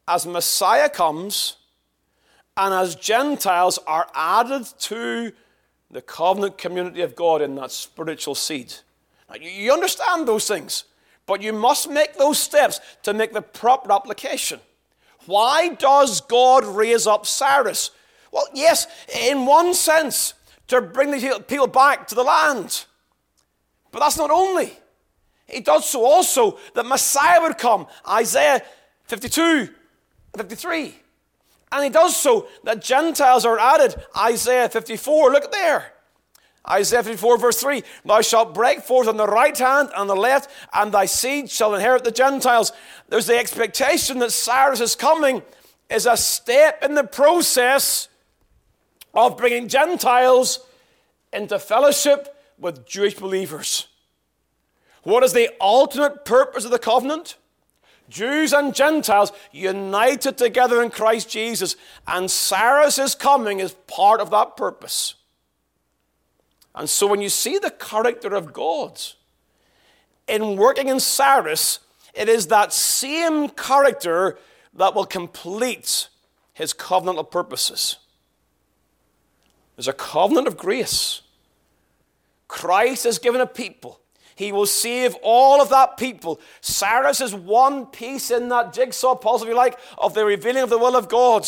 as 0.07 0.25
Messiah 0.25 0.89
comes 0.89 1.57
and 2.57 2.73
as 2.73 2.95
Gentiles 2.95 3.79
are 3.87 4.07
added 4.13 4.65
to 4.79 5.31
the 5.91 6.01
covenant 6.01 6.57
community 6.57 7.01
of 7.01 7.15
God 7.15 7.41
in 7.41 7.55
that 7.55 7.71
spiritual 7.71 8.35
seed. 8.35 8.73
Now, 9.29 9.35
you 9.35 9.71
understand 9.71 10.27
those 10.27 10.47
things, 10.47 10.83
but 11.25 11.41
you 11.41 11.53
must 11.53 11.89
make 11.89 12.15
those 12.17 12.39
steps 12.39 12.79
to 13.03 13.13
make 13.13 13.33
the 13.33 13.41
proper 13.41 13.91
application. 13.91 14.59
Why 15.25 15.69
does 15.69 16.21
God 16.21 16.65
raise 16.65 17.07
up 17.07 17.25
Cyrus? 17.25 17.91
Well, 18.31 18.47
yes, 18.53 18.87
in 19.15 19.45
one 19.45 19.73
sense, 19.73 20.33
to 20.67 20.81
bring 20.81 21.11
the 21.11 21.43
people 21.47 21.67
back 21.67 22.07
to 22.07 22.15
the 22.15 22.23
land. 22.23 22.85
But 23.91 23.99
that's 23.99 24.17
not 24.17 24.31
only. 24.31 24.77
He 25.51 25.61
does 25.61 25.85
so 25.85 26.05
also 26.05 26.57
that 26.75 26.85
Messiah 26.85 27.41
would 27.41 27.57
come. 27.57 27.87
Isaiah 28.07 28.61
52, 29.05 29.69
53. 30.37 30.95
And 31.71 31.83
he 31.83 31.89
does 31.89 32.15
so 32.15 32.47
that 32.63 32.81
Gentiles 32.81 33.45
are 33.45 33.59
added. 33.59 33.95
Isaiah 34.17 34.69
54, 34.69 35.31
look 35.31 35.45
at 35.45 35.51
there. 35.51 35.93
Isaiah 36.69 37.03
54, 37.03 37.37
verse 37.37 37.61
3 37.61 37.83
Thou 38.05 38.21
shalt 38.21 38.53
break 38.53 38.81
forth 38.81 39.07
on 39.07 39.17
the 39.17 39.27
right 39.27 39.57
hand 39.57 39.89
and 39.95 40.09
the 40.09 40.15
left, 40.15 40.49
and 40.73 40.91
thy 40.91 41.05
seed 41.05 41.49
shall 41.49 41.73
inherit 41.73 42.03
the 42.03 42.11
Gentiles. 42.11 42.71
There's 43.07 43.27
the 43.27 43.37
expectation 43.37 44.19
that 44.19 44.31
Cyrus 44.31 44.79
is 44.79 44.95
coming 44.95 45.41
is 45.89 46.05
a 46.05 46.17
step 46.17 46.83
in 46.83 46.93
the 46.93 47.03
process 47.03 48.09
of 49.13 49.37
bringing 49.37 49.67
Gentiles 49.67 50.59
into 51.33 51.57
fellowship 51.57 52.35
with 52.59 52.85
Jewish 52.85 53.15
believers. 53.15 53.87
What 55.03 55.23
is 55.23 55.33
the 55.33 55.49
ultimate 55.61 56.25
purpose 56.25 56.65
of 56.65 56.71
the 56.71 56.79
covenant? 56.79 57.37
Jews 58.09 58.53
and 58.53 58.73
Gentiles 58.73 59.31
united 59.51 60.37
together 60.37 60.81
in 60.81 60.89
Christ 60.89 61.29
Jesus, 61.29 61.75
and 62.07 62.29
Cyrus' 62.29 63.15
coming 63.15 63.59
is 63.59 63.73
part 63.87 64.19
of 64.19 64.31
that 64.31 64.57
purpose. 64.57 65.15
And 66.73 66.89
so 66.89 67.07
when 67.07 67.21
you 67.21 67.29
see 67.29 67.57
the 67.57 67.71
character 67.71 68.33
of 68.35 68.53
God 68.53 68.99
in 70.27 70.55
working 70.55 70.87
in 70.87 70.99
Cyrus, 70.99 71.79
it 72.13 72.29
is 72.29 72.47
that 72.47 72.73
same 72.73 73.49
character 73.49 74.37
that 74.73 74.95
will 74.95 75.05
complete 75.05 76.09
his 76.53 76.73
covenantal 76.73 77.29
purposes. 77.29 77.97
There's 79.75 79.87
a 79.87 79.93
covenant 79.93 80.47
of 80.47 80.57
grace. 80.57 81.21
Christ 82.47 83.03
has 83.05 83.19
given 83.19 83.39
a 83.39 83.47
people. 83.47 83.99
He 84.39 84.53
will 84.53 84.67
save 84.67 85.17
all 85.21 85.61
of 85.61 85.67
that 85.67 85.97
people. 85.97 86.39
Cyrus 86.61 87.19
is 87.19 87.35
one 87.35 87.87
piece 87.87 88.31
in 88.31 88.47
that 88.47 88.71
jigsaw 88.71 89.13
puzzle, 89.13 89.45
if 89.45 89.51
you 89.51 89.53
like, 89.53 89.77
of 89.97 90.13
the 90.13 90.23
revealing 90.23 90.63
of 90.63 90.69
the 90.69 90.77
will 90.77 90.95
of 90.95 91.09
God. 91.09 91.45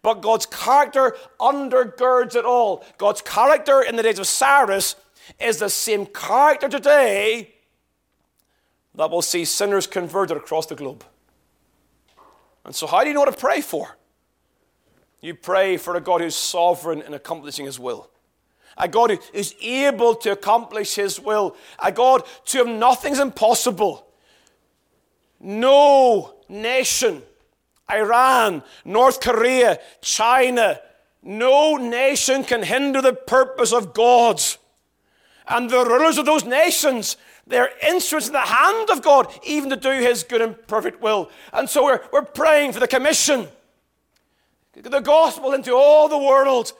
But 0.00 0.22
God's 0.22 0.46
character 0.46 1.16
undergirds 1.40 2.36
it 2.36 2.44
all. 2.44 2.84
God's 2.98 3.20
character 3.20 3.82
in 3.82 3.96
the 3.96 4.04
days 4.04 4.20
of 4.20 4.28
Cyrus 4.28 4.94
is 5.40 5.58
the 5.58 5.68
same 5.68 6.06
character 6.06 6.68
today 6.68 7.52
that 8.94 9.10
will 9.10 9.22
see 9.22 9.44
sinners 9.44 9.88
converted 9.88 10.36
across 10.36 10.66
the 10.66 10.76
globe. 10.76 11.04
And 12.64 12.76
so, 12.76 12.86
how 12.86 13.02
do 13.02 13.08
you 13.08 13.14
know 13.14 13.22
what 13.22 13.34
to 13.34 13.40
pray 13.40 13.60
for? 13.60 13.98
You 15.20 15.34
pray 15.34 15.78
for 15.78 15.96
a 15.96 16.00
God 16.00 16.20
who's 16.20 16.36
sovereign 16.36 17.02
in 17.02 17.12
accomplishing 17.12 17.66
his 17.66 17.80
will. 17.80 18.08
A 18.76 18.88
God 18.88 19.10
who 19.10 19.18
is 19.32 19.54
able 19.60 20.14
to 20.16 20.32
accomplish 20.32 20.94
his 20.94 21.20
will. 21.20 21.56
A 21.82 21.92
God 21.92 22.22
to 22.46 22.58
whom 22.58 22.78
nothing's 22.78 23.18
impossible. 23.18 24.06
No 25.40 26.34
nation, 26.48 27.22
Iran, 27.90 28.62
North 28.84 29.20
Korea, 29.20 29.78
China, 30.00 30.80
no 31.22 31.76
nation 31.76 32.44
can 32.44 32.62
hinder 32.62 33.02
the 33.02 33.12
purpose 33.12 33.72
of 33.72 33.92
God. 33.92 34.40
And 35.48 35.68
the 35.68 35.84
rulers 35.84 36.18
of 36.18 36.26
those 36.26 36.44
nations, 36.44 37.16
they're 37.46 37.70
instruments 37.86 38.28
in 38.28 38.32
the 38.32 38.40
hand 38.40 38.90
of 38.90 39.02
God, 39.02 39.26
even 39.42 39.70
to 39.70 39.76
do 39.76 39.90
His 39.90 40.22
good 40.22 40.40
and 40.40 40.56
perfect 40.66 41.02
will. 41.02 41.30
And 41.52 41.68
so 41.68 41.84
we're, 41.84 42.00
we're 42.12 42.22
praying 42.22 42.72
for 42.72 42.80
the 42.80 42.88
commission, 42.88 43.48
the 44.72 45.00
gospel 45.00 45.52
into 45.52 45.74
all 45.74 46.08
the 46.08 46.18
world. 46.18 46.72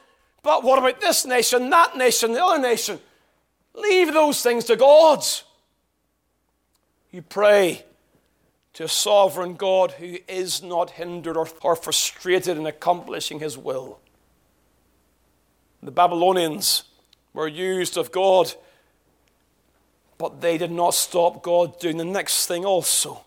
But 0.43 0.65
what 0.65 0.79
about 0.79 1.01
this 1.01 1.27
nation, 1.27 1.71
that 1.71 1.97
nation, 1.97 2.33
the 2.33 2.45
other 2.45 2.61
nation? 2.61 2.99
Leave 3.75 4.13
those 4.13 4.43
things 4.43 4.65
to 4.65 4.77
God. 4.77 5.23
You 7.11 7.23
pray 7.23 7.85
to 8.75 8.85
a 8.85 8.89
sovereign 8.89 9.55
God 9.55 9.93
who 9.93 10.19
is 10.29 10.63
not 10.63 10.91
hindered 10.91 11.37
or, 11.37 11.77
frustrated 11.77 12.57
in 12.57 12.67
accomplishing 12.67 13.41
His 13.41 13.59
will. 13.59 13.99
The 15.83 15.91
Babylonians 15.91 16.85
were 17.33 17.49
used 17.49 17.97
of 17.97 18.13
God, 18.13 18.53
but 20.19 20.41
they 20.41 20.59
did 20.59 20.71
not 20.71 20.95
stop 20.95 21.43
God 21.43 21.79
doing 21.81 21.97
the 21.97 22.05
next 22.05 22.47
thing 22.47 22.65
also. 22.65 23.25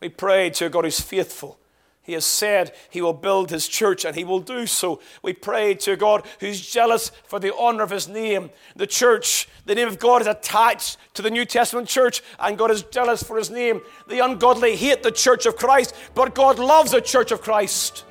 We 0.00 0.08
pray 0.08 0.50
to 0.50 0.66
a 0.66 0.68
God 0.68 0.84
who's 0.84 1.00
faithful. 1.00 1.58
He 2.04 2.14
has 2.14 2.24
said 2.24 2.74
he 2.90 3.00
will 3.00 3.12
build 3.12 3.50
his 3.50 3.68
church 3.68 4.04
and 4.04 4.16
he 4.16 4.24
will 4.24 4.40
do 4.40 4.66
so. 4.66 5.00
We 5.22 5.32
pray 5.32 5.74
to 5.74 5.94
God 5.94 6.26
who's 6.40 6.60
jealous 6.60 7.12
for 7.24 7.38
the 7.38 7.54
honor 7.54 7.84
of 7.84 7.90
his 7.90 8.08
name. 8.08 8.50
The 8.74 8.88
church, 8.88 9.48
the 9.66 9.76
name 9.76 9.86
of 9.86 10.00
God 10.00 10.20
is 10.20 10.26
attached 10.26 10.98
to 11.14 11.22
the 11.22 11.30
New 11.30 11.44
Testament 11.44 11.88
church 11.88 12.20
and 12.40 12.58
God 12.58 12.72
is 12.72 12.82
jealous 12.82 13.22
for 13.22 13.36
his 13.36 13.50
name. 13.50 13.82
The 14.08 14.18
ungodly 14.18 14.74
hate 14.74 15.04
the 15.04 15.12
church 15.12 15.46
of 15.46 15.56
Christ, 15.56 15.94
but 16.14 16.34
God 16.34 16.58
loves 16.58 16.90
the 16.90 17.00
church 17.00 17.30
of 17.30 17.40
Christ 17.40 18.04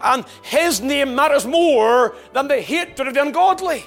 and 0.00 0.24
his 0.42 0.80
name 0.80 1.16
matters 1.16 1.44
more 1.44 2.14
than 2.32 2.46
the 2.46 2.60
hatred 2.60 3.08
of 3.08 3.14
the 3.14 3.22
ungodly. 3.22 3.84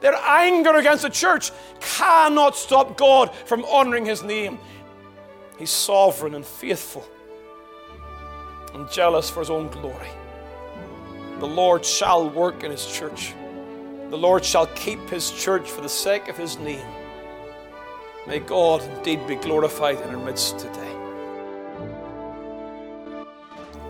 Their 0.00 0.14
anger 0.14 0.74
against 0.76 1.04
the 1.04 1.08
church 1.08 1.52
cannot 1.80 2.54
stop 2.54 2.98
God 2.98 3.34
from 3.34 3.64
honoring 3.64 4.04
his 4.04 4.22
name. 4.22 4.58
He's 5.58 5.70
sovereign 5.70 6.34
and 6.34 6.44
faithful 6.44 7.06
and 8.76 8.90
jealous 8.90 9.30
for 9.30 9.40
his 9.40 9.50
own 9.50 9.68
glory. 9.68 10.10
The 11.38 11.46
Lord 11.46 11.84
shall 11.84 12.28
work 12.28 12.62
in 12.62 12.70
his 12.70 12.86
church. 12.86 13.34
The 14.10 14.18
Lord 14.18 14.44
shall 14.44 14.66
keep 14.68 15.00
his 15.08 15.30
church 15.30 15.70
for 15.70 15.80
the 15.80 15.88
sake 15.88 16.28
of 16.28 16.36
his 16.36 16.58
name. 16.58 16.86
May 18.26 18.38
God 18.38 18.82
indeed 18.82 19.26
be 19.26 19.36
glorified 19.36 20.00
in 20.00 20.14
our 20.14 20.24
midst 20.24 20.58
today. 20.58 20.95